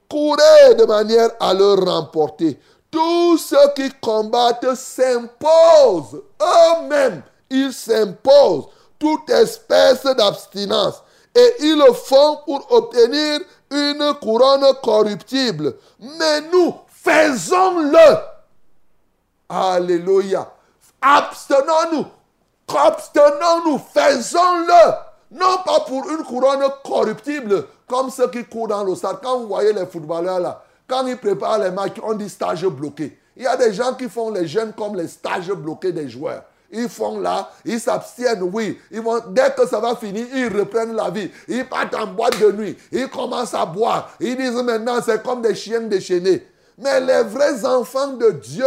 Courez 0.09 0.73
de 0.79 0.85
manière 0.85 1.29
à 1.39 1.53
le 1.53 1.75
remporter. 1.75 2.59
Tous 2.89 3.37
ceux 3.37 3.71
qui 3.75 3.91
combattent 4.01 4.75
s'imposent 4.75 6.23
eux-mêmes. 6.41 7.21
Ils 7.51 7.71
s'imposent 7.71 8.65
toute 8.97 9.29
espèce 9.29 10.03
d'abstinence. 10.03 11.02
Et 11.35 11.55
ils 11.61 11.77
le 11.77 11.91
font 11.93 12.39
pour 12.45 12.71
obtenir 12.71 13.39
une 13.71 14.13
couronne 14.21 14.65
corruptible. 14.83 15.75
Mais 15.99 16.41
nous, 16.51 16.75
faisons-le. 16.87 18.17
Alléluia. 19.49 20.51
Abstenons-nous. 21.01 22.05
Abstenons-nous. 22.67 23.79
Faisons-le. 23.93 24.93
Non 25.31 25.57
pas 25.65 25.79
pour 25.81 26.07
une 26.11 26.23
couronne 26.23 26.63
corruptible, 26.83 27.65
comme 27.87 28.11
ceux 28.11 28.29
qui 28.29 28.45
courent 28.45 28.67
dans 28.67 28.83
le 28.83 28.93
stade. 28.93 29.17
Quand 29.23 29.39
vous 29.39 29.47
voyez 29.47 29.73
les 29.73 29.87
footballeurs 29.87 30.39
là, 30.39 30.63
quand 30.87 31.07
ils 31.07 31.17
préparent 31.17 31.57
les 31.57 31.71
matchs, 31.71 31.97
on 32.03 32.13
dit 32.13 32.29
stage 32.29 32.65
bloqué. 32.67 33.17
Il 33.35 33.43
y 33.43 33.47
a 33.47 33.57
des 33.57 33.73
gens 33.73 33.95
qui 33.95 34.07
font 34.07 34.29
les 34.29 34.47
jeunes 34.47 34.73
comme 34.73 34.95
les 34.95 35.07
stages 35.07 35.51
bloqués 35.51 35.91
des 35.91 36.07
joueurs. 36.07 36.43
Ils 36.73 36.89
font 36.89 37.19
là, 37.19 37.51
ils 37.63 37.79
s'abstiennent, 37.79 38.49
oui. 38.51 38.79
Ils 38.89 38.99
vont, 38.99 39.19
dès 39.29 39.53
que 39.55 39.67
ça 39.67 39.79
va 39.79 39.95
finir, 39.95 40.25
ils 40.33 40.47
reprennent 40.47 40.95
la 40.95 41.11
vie. 41.11 41.29
Ils 41.47 41.65
partent 41.69 41.93
en 41.93 42.07
boîte 42.07 42.39
de 42.39 42.51
nuit. 42.51 42.75
Ils 42.91 43.07
commencent 43.09 43.53
à 43.53 43.65
boire. 43.65 44.09
Ils 44.19 44.35
disent 44.35 44.53
maintenant, 44.53 44.99
c'est 45.05 45.21
comme 45.21 45.43
des 45.43 45.53
chiens 45.53 45.81
déchaînés. 45.81 46.47
Mais 46.79 46.99
les 46.99 47.21
vrais 47.23 47.63
enfants 47.63 48.13
de 48.13 48.31
Dieu, 48.31 48.65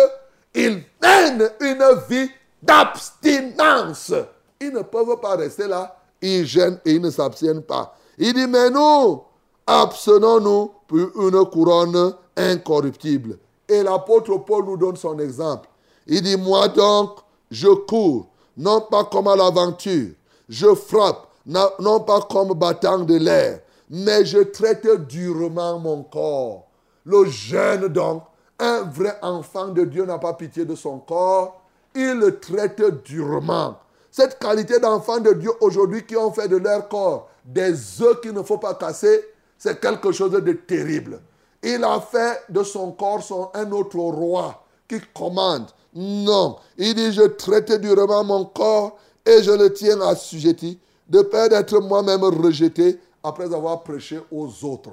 ils 0.55 0.85
mènent 1.03 1.51
une 1.61 1.85
vie 2.09 2.31
d'abstinence. 2.63 4.13
Ils 4.61 4.73
ne 4.73 4.83
peuvent 4.83 5.21
pas 5.21 5.35
rester 5.35 5.67
là. 5.67 5.97
Ils 6.23 6.47
gênent 6.47 6.79
et 6.85 6.93
ils 6.93 7.03
ne 7.03 7.11
s'abstiennent 7.11 7.63
pas. 7.63 7.97
Il 8.17 8.33
dit, 8.35 8.47
mais 8.47 8.71
nous, 8.71 9.23
abstenons-nous 9.67 10.71
pour 10.87 10.99
une 10.99 11.45
couronne 11.47 12.15
incorruptible. 12.37 13.37
Et 13.69 13.83
l'apôtre 13.83 14.37
Paul 14.39 14.65
nous 14.65 14.77
donne 14.77 14.97
son 14.97 15.19
exemple. 15.19 15.69
Il 16.07 16.23
dit, 16.23 16.37
moi 16.37 16.69
donc, 16.69 17.19
je 17.51 17.69
cours, 17.69 18.29
non 18.57 18.81
pas 18.81 19.05
comme 19.05 19.29
à 19.29 19.37
l'aventure. 19.37 20.11
Je 20.49 20.75
frappe, 20.75 21.29
non 21.47 22.01
pas 22.01 22.23
comme 22.23 22.55
battant 22.55 23.01
de 23.01 23.17
l'air, 23.17 23.61
mais 23.91 24.25
je 24.25 24.39
traite 24.39 24.87
durement 25.07 25.79
mon 25.79 26.03
corps. 26.03 26.67
Le 27.05 27.25
jeune 27.27 27.89
donc, 27.89 28.23
un 28.59 28.83
vrai 28.83 29.19
enfant 29.23 29.69
de 29.69 29.85
Dieu 29.85 30.05
n'a 30.05 30.19
pas 30.19 30.35
pitié 30.35 30.65
de 30.65 30.75
son 30.75 30.99
corps, 30.99 31.63
il 31.95 32.15
le 32.15 32.39
traite 32.41 32.83
durement. 33.05 33.79
Cette 34.11 34.39
qualité 34.39 34.81
d'enfant 34.81 35.21
de 35.21 35.33
Dieu 35.35 35.51
aujourd'hui 35.61 36.05
qui 36.05 36.17
ont 36.17 36.33
fait 36.33 36.49
de 36.49 36.57
leur 36.57 36.89
corps 36.89 37.29
des 37.45 38.03
œufs 38.03 38.21
qu'il 38.21 38.33
ne 38.33 38.43
faut 38.43 38.59
pas 38.59 38.75
casser, 38.75 39.25
c'est 39.59 39.81
quelque 39.81 40.11
chose 40.13 40.33
de 40.33 40.53
terrible. 40.53 41.21
Il 41.63 41.85
a 41.85 42.01
fait 42.01 42.43
de 42.49 42.63
son 42.63 42.93
corps 42.93 43.51
un 43.55 43.71
autre 43.73 43.99
roi 43.99 44.65
qui 44.89 45.01
commande. 45.15 45.67
Non, 45.99 46.59
il 46.77 46.95
dit, 46.95 47.11
je 47.11 47.23
traite 47.23 47.73
durement 47.81 48.23
mon 48.23 48.45
corps 48.45 48.99
et 49.25 49.43
je 49.43 49.51
le 49.51 49.73
tiens 49.73 49.99
assujetti, 50.03 50.79
de 51.09 51.23
peur 51.23 51.49
d'être 51.49 51.81
moi-même 51.81 52.23
rejeté 52.23 53.01
après 53.23 53.53
avoir 53.55 53.83
prêché 53.83 54.21
aux 54.31 54.47
autres. 54.63 54.91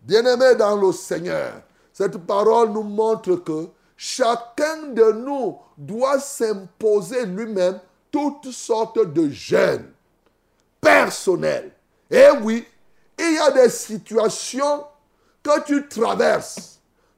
Bien-aimés 0.00 0.54
dans 0.54 0.76
le 0.76 0.92
Seigneur, 0.92 1.54
cette 1.92 2.18
parole 2.18 2.70
nous 2.70 2.84
montre 2.84 3.34
que 3.34 3.66
chacun 3.96 4.92
de 4.92 5.10
nous 5.10 5.58
doit 5.76 6.20
s'imposer 6.20 7.26
lui-même 7.26 7.80
toutes 8.12 8.52
sortes 8.52 9.12
de 9.12 9.28
jeûnes 9.30 9.90
personnels. 10.80 11.72
Et 12.08 12.28
oui, 12.42 12.64
il 13.18 13.34
y 13.34 13.38
a 13.38 13.50
des 13.50 13.70
situations 13.70 14.84
que 15.42 15.64
tu 15.64 15.88
traverses 15.88 16.73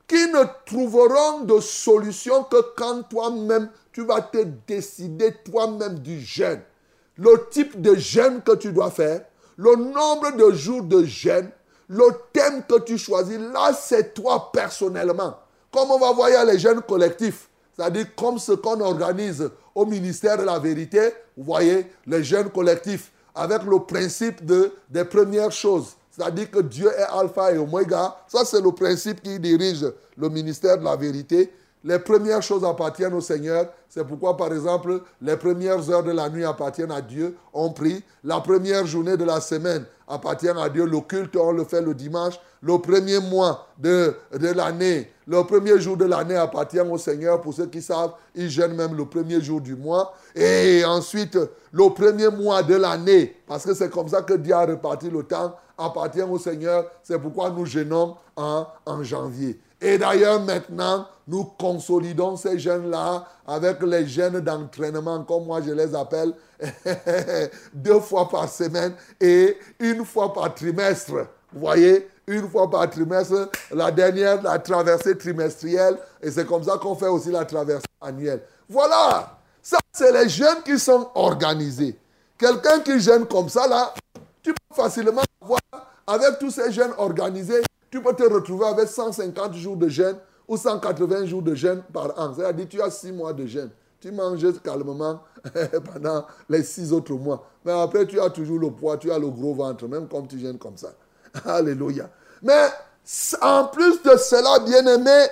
qui 0.09 0.29
ne 0.29 0.45
trouveront 0.65 1.41
de 1.41 1.61
solution 1.61 2.45
que 2.45 2.57
quand 2.77 3.03
toi-même, 3.05 3.71
tu 3.93 4.05
vas 4.05 4.21
te 4.21 4.45
décider 4.67 5.35
toi-même 5.45 5.99
du 5.99 6.21
jeûne. 6.21 6.61
Le 7.17 7.49
type 7.51 7.81
de 7.81 7.95
jeûne 7.95 8.43
que 8.43 8.55
tu 8.55 8.73
dois 8.73 8.91
faire, 8.91 9.23
le 9.57 9.75
nombre 9.75 10.37
de 10.37 10.53
jours 10.55 10.83
de 10.83 11.05
jeûne, 11.05 11.51
le 11.89 12.07
thème 12.33 12.63
que 12.69 12.81
tu 12.81 12.99
choisis, 12.99 13.39
là, 13.39 13.73
c'est 13.73 14.15
toi 14.15 14.51
personnellement. 14.53 15.39
Comme 15.73 15.91
on 15.91 15.99
va 15.99 16.13
voir 16.13 16.45
les 16.45 16.59
jeûnes 16.59 16.83
collectifs, 16.83 17.49
c'est-à-dire 17.77 18.15
comme 18.15 18.39
ce 18.39 18.53
qu'on 18.53 18.81
organise 18.81 19.51
au 19.75 19.87
ministère 19.87 20.39
de 20.39 20.43
la 20.43 20.59
vérité, 20.59 21.13
vous 21.37 21.45
voyez, 21.45 21.91
les 22.07 22.25
jeûnes 22.25 22.51
collectifs, 22.51 23.13
avec 23.35 23.63
le 23.65 23.81
principe 23.81 24.45
de, 24.45 24.73
des 24.89 25.05
premières 25.05 25.53
choses. 25.53 25.97
C'est-à-dire 26.17 26.51
que 26.51 26.61
Dieu 26.61 26.91
est 26.97 27.19
alpha 27.19 27.53
et 27.53 27.59
oméga. 27.59 28.17
Ça, 28.27 28.45
c'est 28.45 28.61
le 28.61 28.73
principe 28.73 29.23
qui 29.23 29.39
dirige 29.39 29.85
le 30.17 30.29
ministère 30.31 30.79
de 30.79 30.85
la 30.85 30.97
vérité. 30.97 31.53
Les 31.85 31.99
premières 31.99 32.43
choses 32.43 32.65
appartiennent 32.65 33.13
au 33.13 33.21
Seigneur. 33.21 33.67
C'est 33.89 34.05
pourquoi, 34.05 34.37
par 34.37 34.53
exemple, 34.53 35.03
les 35.21 35.37
premières 35.37 35.89
heures 35.91 36.03
de 36.03 36.11
la 36.11 36.29
nuit 36.31 36.45
appartiennent 36.45 36.91
à 36.91 37.03
Dieu. 37.03 37.37
On 37.53 37.71
prie. 37.71 38.03
La 38.25 38.41
première 38.41 38.87
journée 38.87 39.17
de 39.17 39.25
la 39.25 39.41
semaine 39.41 39.85
appartient 40.09 40.49
à 40.49 40.69
Dieu. 40.71 40.87
Le 40.87 41.01
culte, 41.01 41.37
on 41.37 41.53
le 41.53 41.65
fait 41.65 41.83
le 41.83 41.93
dimanche. 41.93 42.41
Le 42.63 42.79
premier 42.79 43.21
mois 43.21 43.69
de, 43.79 44.15
de 44.33 44.49
l'année, 44.49 45.13
le 45.29 45.45
premier 45.45 45.79
jour 45.79 45.97
de 45.97 46.07
l'année 46.07 46.35
appartient 46.35 46.81
au 46.81 46.99
Seigneur. 46.99 47.41
Pour 47.43 47.53
ceux 47.53 47.67
qui 47.67 47.83
savent, 47.83 48.13
ils 48.35 48.49
gênent 48.49 48.75
même 48.75 48.97
le 48.97 49.05
premier 49.05 49.41
jour 49.41 49.61
du 49.61 49.77
mois. 49.77 50.15
Et 50.35 50.83
ensuite, 50.85 51.39
le 51.71 51.91
premier 51.91 52.31
mois 52.31 52.63
de 52.63 52.75
l'année, 52.75 53.37
parce 53.47 53.65
que 53.65 53.75
c'est 53.75 53.91
comme 53.91 54.09
ça 54.09 54.23
que 54.23 54.35
Dieu 54.35 54.55
a 54.55 54.65
reparti 54.65 55.11
le 55.11 55.23
temps, 55.23 55.55
appartient 55.79 56.23
au 56.23 56.39
Seigneur. 56.39 56.87
C'est 57.03 57.19
pourquoi 57.19 57.51
nous 57.51 57.67
gênons 57.67 58.17
en, 58.37 58.67
en 58.85 59.03
janvier. 59.03 59.61
Et 59.81 59.99
d'ailleurs, 59.99 60.41
maintenant, 60.41 61.07
nous 61.29 61.45
consolidons 61.45 62.37
ces 62.37 62.59
jeunes-là 62.59 63.27
avec 63.47 63.83
les 63.83 64.07
jeunes 64.07 64.41
d'entraînement, 64.41 65.23
comme 65.25 65.45
moi 65.45 65.61
je 65.61 65.73
les 65.73 65.95
appelle, 65.95 66.33
deux 67.75 68.01
fois 68.01 68.29
par 68.29 68.49
semaine 68.49 68.95
et 69.21 69.57
une 69.79 70.05
fois 70.05 70.33
par 70.33 70.55
trimestre. 70.55 71.13
Vous 71.53 71.61
voyez, 71.61 72.09
une 72.27 72.49
fois 72.49 72.71
par 72.71 72.89
trimestre, 72.89 73.51
la 73.71 73.91
dernière, 73.91 74.43
la 74.43 74.59
traversée 74.59 75.17
trimestrielle, 75.17 75.99
et 76.23 76.31
c'est 76.31 76.47
comme 76.47 76.65
ça 76.65 76.79
qu'on 76.79 76.95
fait 76.95 77.09
aussi 77.09 77.31
la 77.31 77.45
traversée 77.45 77.87
annuelle. 78.01 78.43
Voilà, 78.69 79.39
ça 79.63 79.79
c'est 79.93 80.13
les 80.13 80.29
jeunes 80.29 80.63
qui 80.65 80.79
sont 80.79 81.11
organisés. 81.15 81.99
Quelqu'un 82.39 82.81
qui 82.81 82.99
gêne 83.01 83.27
comme 83.27 83.49
ça, 83.49 83.67
là, 83.67 83.95
tu 84.47 84.53
peux 84.53 84.77
facilement 84.81 85.23
voir, 85.41 85.61
avec 86.07 86.39
tous 86.39 86.53
ces 86.53 86.71
jeunes 86.71 86.93
organisés, 86.99 87.63
tu 87.91 88.01
peux 88.01 88.15
te 88.15 88.23
retrouver 88.23 88.67
avec 88.67 88.87
150 88.87 89.55
jours 89.55 89.77
de 89.77 89.89
jeûne 89.89 90.19
ou 90.47 90.57
180 90.57 91.27
jours 91.27 91.43
de 91.43 91.53
jeûne 91.57 91.83
par 91.93 92.17
an. 92.17 92.33
C'est-à-dire 92.33 92.69
tu 92.69 92.81
as 92.81 92.91
6 92.91 93.11
mois 93.11 93.33
de 93.33 93.45
jeûne. 93.45 93.71
Tu 94.01 94.13
manges 94.13 94.47
calmement 94.63 95.21
pendant 95.93 96.25
les 96.49 96.63
6 96.63 96.93
autres 96.93 97.15
mois. 97.15 97.45
Mais 97.65 97.73
après, 97.73 98.07
tu 98.07 98.21
as 98.21 98.31
toujours 98.31 98.61
le 98.61 98.71
poids, 98.71 98.97
tu 98.99 99.11
as 99.11 99.19
le 99.19 99.29
gros 99.31 99.53
ventre, 99.53 99.89
même 99.89 100.07
comme 100.07 100.29
tu 100.29 100.39
jeûnes 100.39 100.59
comme 100.59 100.77
ça. 100.77 100.93
Alléluia. 101.45 102.09
Mais 102.41 102.69
en 103.41 103.65
plus 103.65 104.01
de 104.01 104.17
cela, 104.17 104.61
bien-aimé, 104.61 105.27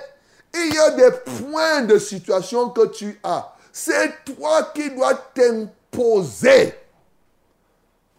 il 0.53 0.73
y 0.73 0.77
a 0.77 0.91
des 0.91 1.15
points 1.39 1.83
de 1.83 1.97
situation 1.97 2.69
que 2.71 2.87
tu 2.87 3.17
as. 3.23 3.53
C'est 3.71 4.25
toi 4.25 4.71
qui 4.73 4.93
dois 4.93 5.13
t'imposer 5.33 5.75
imposer 5.95 6.73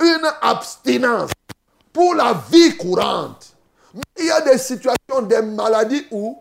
une 0.00 0.30
abstinence 0.42 1.30
pour 1.92 2.14
la 2.14 2.34
vie 2.50 2.76
courante. 2.76 3.56
Mais 3.94 4.02
il 4.18 4.26
y 4.26 4.30
a 4.30 4.40
des 4.40 4.58
situations, 4.58 5.22
des 5.22 5.42
maladies 5.42 6.06
où 6.10 6.38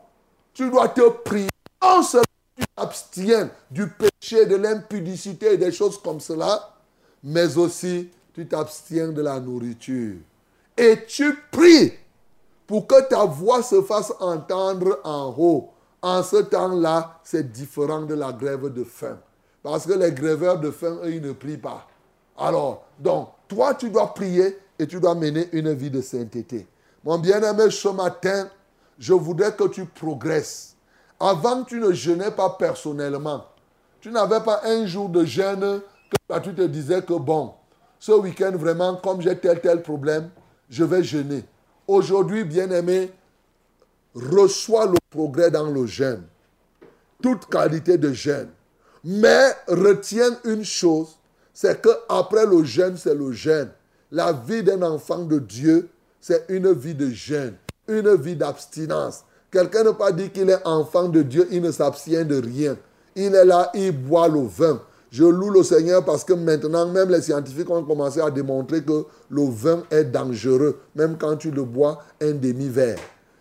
tu 0.53 0.69
dois 0.69 0.89
te 0.89 1.07
prier. 1.09 1.49
Non 1.83 2.03
seulement 2.03 2.25
tu 2.57 2.65
t'abstiens 2.75 3.49
du 3.69 3.87
péché, 3.89 4.45
de 4.45 4.55
l'impudicité 4.55 5.53
et 5.53 5.57
des 5.57 5.71
choses 5.71 6.01
comme 6.01 6.19
cela, 6.19 6.73
mais 7.23 7.57
aussi 7.57 8.09
tu 8.33 8.47
t'abstiens 8.47 9.09
de 9.09 9.21
la 9.21 9.39
nourriture. 9.39 10.17
Et 10.77 11.05
tu 11.05 11.35
pries 11.51 11.93
pour 12.67 12.87
que 12.87 13.01
ta 13.07 13.25
voix 13.25 13.63
se 13.63 13.81
fasse 13.81 14.13
entendre 14.19 14.99
en 15.03 15.33
haut. 15.37 15.69
En 16.01 16.21
ce 16.21 16.37
temps-là, 16.37 17.19
c'est 17.23 17.51
différent 17.51 18.01
de 18.01 18.13
la 18.13 18.31
grève 18.31 18.71
de 18.71 18.83
faim. 18.83 19.17
Parce 19.63 19.85
que 19.85 19.93
les 19.93 20.11
grèveurs 20.11 20.59
de 20.59 20.69
faim, 20.69 20.99
eux, 21.03 21.15
ils 21.15 21.21
ne 21.21 21.31
prient 21.31 21.57
pas. 21.57 21.87
Alors, 22.37 22.85
donc, 22.99 23.29
toi, 23.47 23.73
tu 23.75 23.89
dois 23.89 24.13
prier 24.13 24.57
et 24.79 24.87
tu 24.87 24.99
dois 24.99 25.15
mener 25.15 25.49
une 25.51 25.73
vie 25.73 25.91
de 25.91 26.01
sainteté. 26.01 26.67
Mon 27.03 27.17
bien-aimé, 27.19 27.69
ce 27.69 27.89
matin, 27.89 28.49
je 28.97 29.13
voudrais 29.13 29.55
que 29.55 29.67
tu 29.67 29.85
progresses. 29.85 30.75
Avant, 31.19 31.63
tu 31.63 31.79
ne 31.79 31.91
jeûnais 31.91 32.31
pas 32.31 32.49
personnellement. 32.51 33.45
Tu 34.01 34.11
n'avais 34.11 34.41
pas 34.41 34.61
un 34.65 34.85
jour 34.85 35.09
de 35.09 35.23
jeûne 35.23 35.81
que 36.29 36.39
tu 36.39 36.53
te 36.53 36.61
disais 36.63 37.01
que 37.01 37.13
bon, 37.13 37.53
ce 37.99 38.11
week-end, 38.11 38.51
vraiment, 38.55 38.95
comme 38.97 39.21
j'ai 39.21 39.37
tel, 39.37 39.61
tel 39.61 39.81
problème, 39.81 40.29
je 40.69 40.83
vais 40.83 41.03
jeûner. 41.03 41.43
Aujourd'hui, 41.87 42.43
bien-aimé, 42.43 43.11
reçois 44.13 44.85
le 44.85 44.97
progrès 45.09 45.51
dans 45.51 45.69
le 45.69 45.85
jeûne. 45.85 46.23
Toute 47.21 47.47
qualité 47.47 47.97
de 47.97 48.11
jeûne. 48.11 48.49
Mais 49.03 49.51
retiens 49.67 50.37
une 50.43 50.65
chose, 50.65 51.17
c'est 51.55 51.81
que 51.81 51.89
après 52.09 52.45
le 52.45 52.63
jeûne, 52.65 52.97
c'est 52.97 53.15
le 53.15 53.31
jeûne. 53.31 53.69
La 54.11 54.33
vie 54.33 54.61
d'un 54.61 54.81
enfant 54.81 55.19
de 55.19 55.39
Dieu, 55.39 55.87
c'est 56.19 56.43
une 56.49 56.71
vie 56.73 56.93
de 56.93 57.09
jeûne, 57.09 57.53
une 57.87 58.13
vie 58.15 58.35
d'abstinence. 58.35 59.23
Quelqu'un 59.49 59.85
ne 59.85 59.91
pas 59.91 60.11
dire 60.11 60.31
qu'il 60.33 60.49
est 60.49 60.67
enfant 60.67 61.07
de 61.07 61.21
Dieu, 61.21 61.47
il 61.49 61.61
ne 61.61 61.71
s'abstient 61.71 62.25
de 62.25 62.41
rien. 62.41 62.75
Il 63.15 63.33
est 63.33 63.45
là, 63.45 63.71
il 63.73 63.91
boit 63.93 64.27
le 64.27 64.41
vin. 64.41 64.81
Je 65.11 65.23
loue 65.23 65.49
le 65.49 65.63
Seigneur 65.63 66.03
parce 66.03 66.25
que 66.25 66.33
maintenant, 66.33 66.87
même 66.87 67.09
les 67.09 67.21
scientifiques 67.21 67.69
ont 67.69 67.85
commencé 67.85 68.19
à 68.19 68.29
démontrer 68.29 68.83
que 68.83 69.05
le 69.29 69.49
vin 69.49 69.83
est 69.89 70.03
dangereux, 70.03 70.77
même 70.93 71.15
quand 71.17 71.37
tu 71.37 71.51
le 71.51 71.63
bois 71.63 72.03
un 72.21 72.33
demi-verre. 72.33 72.99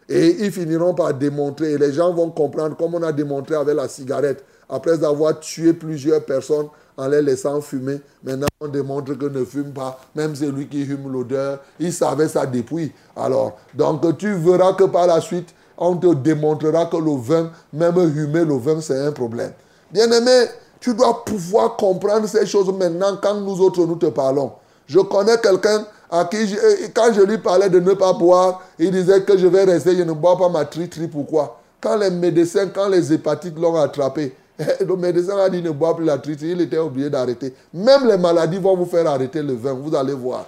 Et 0.08 0.44
ils 0.44 0.52
finiront 0.52 0.94
par 0.94 1.12
démontrer, 1.14 1.72
et 1.72 1.78
les 1.78 1.92
gens 1.92 2.12
vont 2.14 2.30
comprendre, 2.30 2.76
comme 2.76 2.94
on 2.94 3.02
a 3.02 3.10
démontré 3.10 3.56
avec 3.56 3.74
la 3.74 3.88
cigarette, 3.88 4.44
après 4.68 5.04
avoir 5.04 5.40
tué 5.40 5.72
plusieurs 5.72 6.24
personnes 6.24 6.68
en 6.96 7.08
les 7.08 7.22
laissant 7.22 7.60
fumer, 7.60 8.00
maintenant 8.22 8.46
on 8.60 8.68
démontre 8.68 9.14
que 9.14 9.26
ne 9.26 9.44
fume 9.44 9.72
pas, 9.72 9.98
même 10.14 10.34
celui 10.36 10.68
qui 10.68 10.84
fume 10.84 11.12
l'odeur, 11.12 11.58
il 11.80 11.92
savait 11.92 12.28
ça 12.28 12.46
depuis. 12.46 12.92
Alors, 13.16 13.58
donc 13.74 14.16
tu 14.16 14.32
verras 14.34 14.74
que 14.74 14.84
par 14.84 15.06
la 15.06 15.20
suite, 15.20 15.48
on 15.76 15.96
te 15.96 16.14
démontrera 16.14 16.86
que 16.86 16.96
le 16.96 17.16
vin, 17.20 17.50
même 17.72 17.96
humer 17.96 18.44
le 18.44 18.56
vin, 18.56 18.80
c'est 18.80 18.98
un 18.98 19.10
problème. 19.10 19.52
Bien 19.90 20.10
aimé, 20.10 20.46
tu 20.78 20.94
dois 20.94 21.24
pouvoir 21.24 21.76
comprendre 21.76 22.28
ces 22.28 22.46
choses 22.46 22.72
maintenant 22.72 23.18
quand 23.20 23.40
nous 23.40 23.60
autres 23.60 23.84
nous 23.84 23.96
te 23.96 24.06
parlons. 24.06 24.52
Je 24.86 25.00
connais 25.00 25.38
quelqu'un 25.38 25.86
à 26.10 26.26
qui, 26.26 26.54
quand 26.94 27.12
je 27.12 27.22
lui 27.22 27.38
parlais 27.38 27.70
de 27.70 27.80
ne 27.80 27.94
pas 27.94 28.12
boire, 28.12 28.62
il 28.78 28.90
disait 28.92 29.22
que 29.22 29.36
je 29.36 29.46
vais 29.46 29.64
rester, 29.64 29.96
je 29.96 30.02
ne 30.02 30.12
bois 30.12 30.36
pas 30.36 30.48
ma 30.48 30.64
tri-tri. 30.64 31.08
Pourquoi? 31.08 31.58
Quand 31.80 31.96
les 31.96 32.10
médecins, 32.10 32.68
quand 32.68 32.88
les 32.88 33.12
hépatites 33.12 33.58
l'ont 33.58 33.74
attrapé, 33.76 34.34
le 34.58 34.96
médecin 34.96 35.36
a 35.38 35.48
dit 35.48 35.62
ne 35.62 35.70
bois 35.70 35.96
plus 35.96 36.04
la 36.04 36.18
tri-tri, 36.18 36.50
il 36.50 36.60
était 36.60 36.78
obligé 36.78 37.10
d'arrêter. 37.10 37.54
Même 37.72 38.06
les 38.06 38.16
maladies 38.16 38.58
vont 38.58 38.76
vous 38.76 38.86
faire 38.86 39.06
arrêter 39.06 39.42
le 39.42 39.54
vin, 39.54 39.72
vous 39.72 39.94
allez 39.94 40.14
voir. 40.14 40.46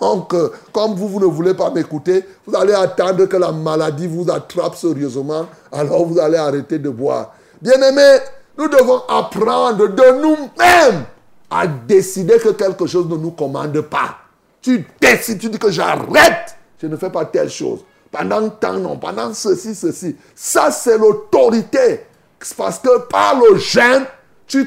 Donc, 0.00 0.34
euh, 0.34 0.50
comme 0.72 0.94
vous, 0.94 1.08
vous 1.08 1.20
ne 1.20 1.26
voulez 1.26 1.54
pas 1.54 1.70
m'écouter, 1.70 2.24
vous 2.46 2.56
allez 2.56 2.74
attendre 2.74 3.26
que 3.26 3.36
la 3.36 3.52
maladie 3.52 4.06
vous 4.06 4.28
attrape 4.30 4.74
sérieusement, 4.76 5.46
alors 5.70 6.04
vous 6.04 6.18
allez 6.18 6.36
arrêter 6.36 6.78
de 6.78 6.88
boire. 6.90 7.32
Bien-aimés, 7.60 8.18
nous 8.56 8.68
devons 8.68 9.02
apprendre 9.08 9.88
de 9.88 10.20
nous-mêmes 10.20 11.04
à 11.50 11.66
décider 11.66 12.38
que 12.38 12.50
quelque 12.50 12.86
chose 12.86 13.08
ne 13.08 13.16
nous 13.16 13.30
commande 13.30 13.80
pas. 13.82 14.16
Tu 14.60 14.86
décides, 15.00 15.38
tu 15.38 15.48
dis 15.48 15.58
que 15.58 15.70
j'arrête, 15.70 16.56
je 16.80 16.86
ne 16.86 16.96
fais 16.96 17.10
pas 17.10 17.24
telle 17.24 17.50
chose. 17.50 17.80
Pendant 18.10 18.48
tant, 18.48 18.74
non, 18.74 18.96
pendant 18.96 19.32
ceci, 19.32 19.74
ceci. 19.74 20.16
Ça, 20.34 20.70
c'est 20.70 20.98
l'autorité. 20.98 22.06
Parce 22.56 22.78
que 22.78 23.00
par 23.08 23.40
le 23.40 23.58
jeûne, 23.58 24.04
tu, 24.46 24.66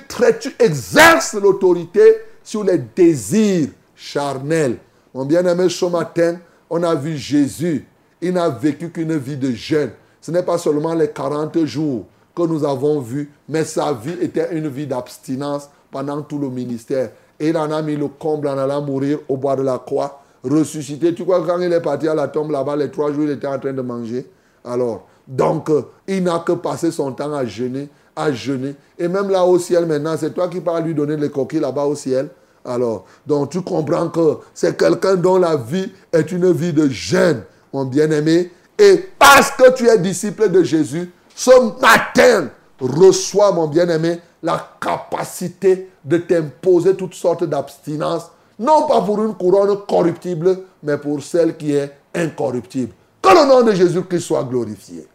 exerces 0.59 1.33
l'autorité 1.33 2.01
sur 2.43 2.63
les 2.63 2.77
désirs 2.77 3.69
charnels. 3.95 4.77
Mon 5.13 5.25
bien-aimé, 5.25 5.69
ce 5.69 5.85
matin, 5.85 6.37
on 6.69 6.83
a 6.83 6.95
vu 6.95 7.17
Jésus. 7.17 7.85
Il 8.21 8.33
n'a 8.33 8.49
vécu 8.49 8.89
qu'une 8.89 9.17
vie 9.17 9.37
de 9.37 9.51
jeûne. 9.51 9.91
Ce 10.21 10.31
n'est 10.31 10.43
pas 10.43 10.57
seulement 10.57 10.93
les 10.93 11.09
40 11.09 11.65
jours 11.65 12.05
que 12.35 12.43
nous 12.43 12.63
avons 12.63 12.99
vu, 12.99 13.31
mais 13.49 13.65
sa 13.65 13.91
vie 13.93 14.17
était 14.21 14.55
une 14.55 14.67
vie 14.67 14.87
d'abstinence 14.87 15.69
pendant 15.89 16.21
tout 16.21 16.37
le 16.37 16.49
ministère. 16.49 17.11
Et 17.39 17.49
il 17.49 17.57
en 17.57 17.71
a 17.71 17.81
mis 17.81 17.95
le 17.95 18.07
comble 18.07 18.47
en 18.47 18.57
allant 18.57 18.81
mourir 18.81 19.19
au 19.27 19.35
bois 19.35 19.55
de 19.55 19.63
la 19.63 19.79
croix, 19.79 20.21
ressuscité. 20.43 21.13
Tu 21.13 21.23
crois 21.23 21.43
quand 21.45 21.59
il 21.59 21.73
est 21.73 21.81
parti 21.81 22.07
à 22.07 22.13
la 22.13 22.27
tombe 22.27 22.51
là-bas, 22.51 22.75
les 22.75 22.91
trois 22.91 23.11
jours, 23.11 23.23
il 23.23 23.31
était 23.31 23.47
en 23.47 23.59
train 23.59 23.73
de 23.73 23.81
manger? 23.81 24.29
Alors, 24.63 25.07
donc, 25.27 25.69
euh, 25.69 25.83
il 26.07 26.23
n'a 26.23 26.39
que 26.39 26.53
passé 26.53 26.91
son 26.91 27.11
temps 27.11 27.33
à 27.33 27.45
jeûner, 27.45 27.89
à 28.15 28.31
jeûner. 28.31 28.75
Et 28.97 29.07
même 29.07 29.29
là 29.29 29.45
au 29.45 29.57
ciel 29.59 29.85
maintenant, 29.85 30.15
c'est 30.17 30.33
toi 30.33 30.47
qui 30.47 30.59
vas 30.59 30.79
lui 30.79 30.93
donner 30.93 31.17
les 31.17 31.29
coquilles 31.29 31.59
là-bas 31.59 31.85
au 31.85 31.95
ciel. 31.95 32.29
Alors, 32.63 33.05
donc 33.25 33.49
tu 33.49 33.61
comprends 33.61 34.09
que 34.09 34.37
c'est 34.53 34.77
quelqu'un 34.77 35.15
dont 35.15 35.37
la 35.37 35.55
vie 35.55 35.91
est 36.11 36.31
une 36.31 36.51
vie 36.51 36.73
de 36.73 36.87
jeûne, 36.89 37.43
mon 37.73 37.85
bien-aimé. 37.85 38.51
Et 38.77 39.09
parce 39.17 39.51
que 39.51 39.71
tu 39.73 39.87
es 39.87 39.97
disciple 39.97 40.49
de 40.49 40.63
Jésus, 40.63 41.11
ce 41.35 41.51
matin, 41.81 42.49
reçois, 42.79 43.51
mon 43.51 43.67
bien-aimé, 43.67 44.19
la 44.43 44.75
capacité 44.79 45.89
de 46.03 46.17
t'imposer 46.17 46.95
toutes 46.95 47.13
sortes 47.13 47.43
d'abstinences, 47.43 48.31
non 48.59 48.87
pas 48.87 49.01
pour 49.01 49.23
une 49.23 49.33
couronne 49.35 49.77
corruptible, 49.87 50.59
mais 50.83 50.97
pour 50.97 51.21
celle 51.21 51.57
qui 51.57 51.73
est 51.73 51.91
incorruptible. 52.13 52.93
Que 53.21 53.29
le 53.29 53.47
nom 53.47 53.63
de 53.63 53.73
Jésus-Christ 53.73 54.21
soit 54.21 54.43
glorifié. 54.43 55.05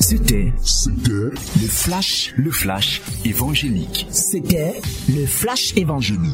C'était 0.00 0.52
le 1.06 1.68
flash, 1.68 2.34
le 2.36 2.50
flash 2.50 3.02
évangélique. 3.24 4.06
C'était 4.10 4.80
le 5.08 5.26
flash 5.26 5.76
évangélique. 5.76 6.32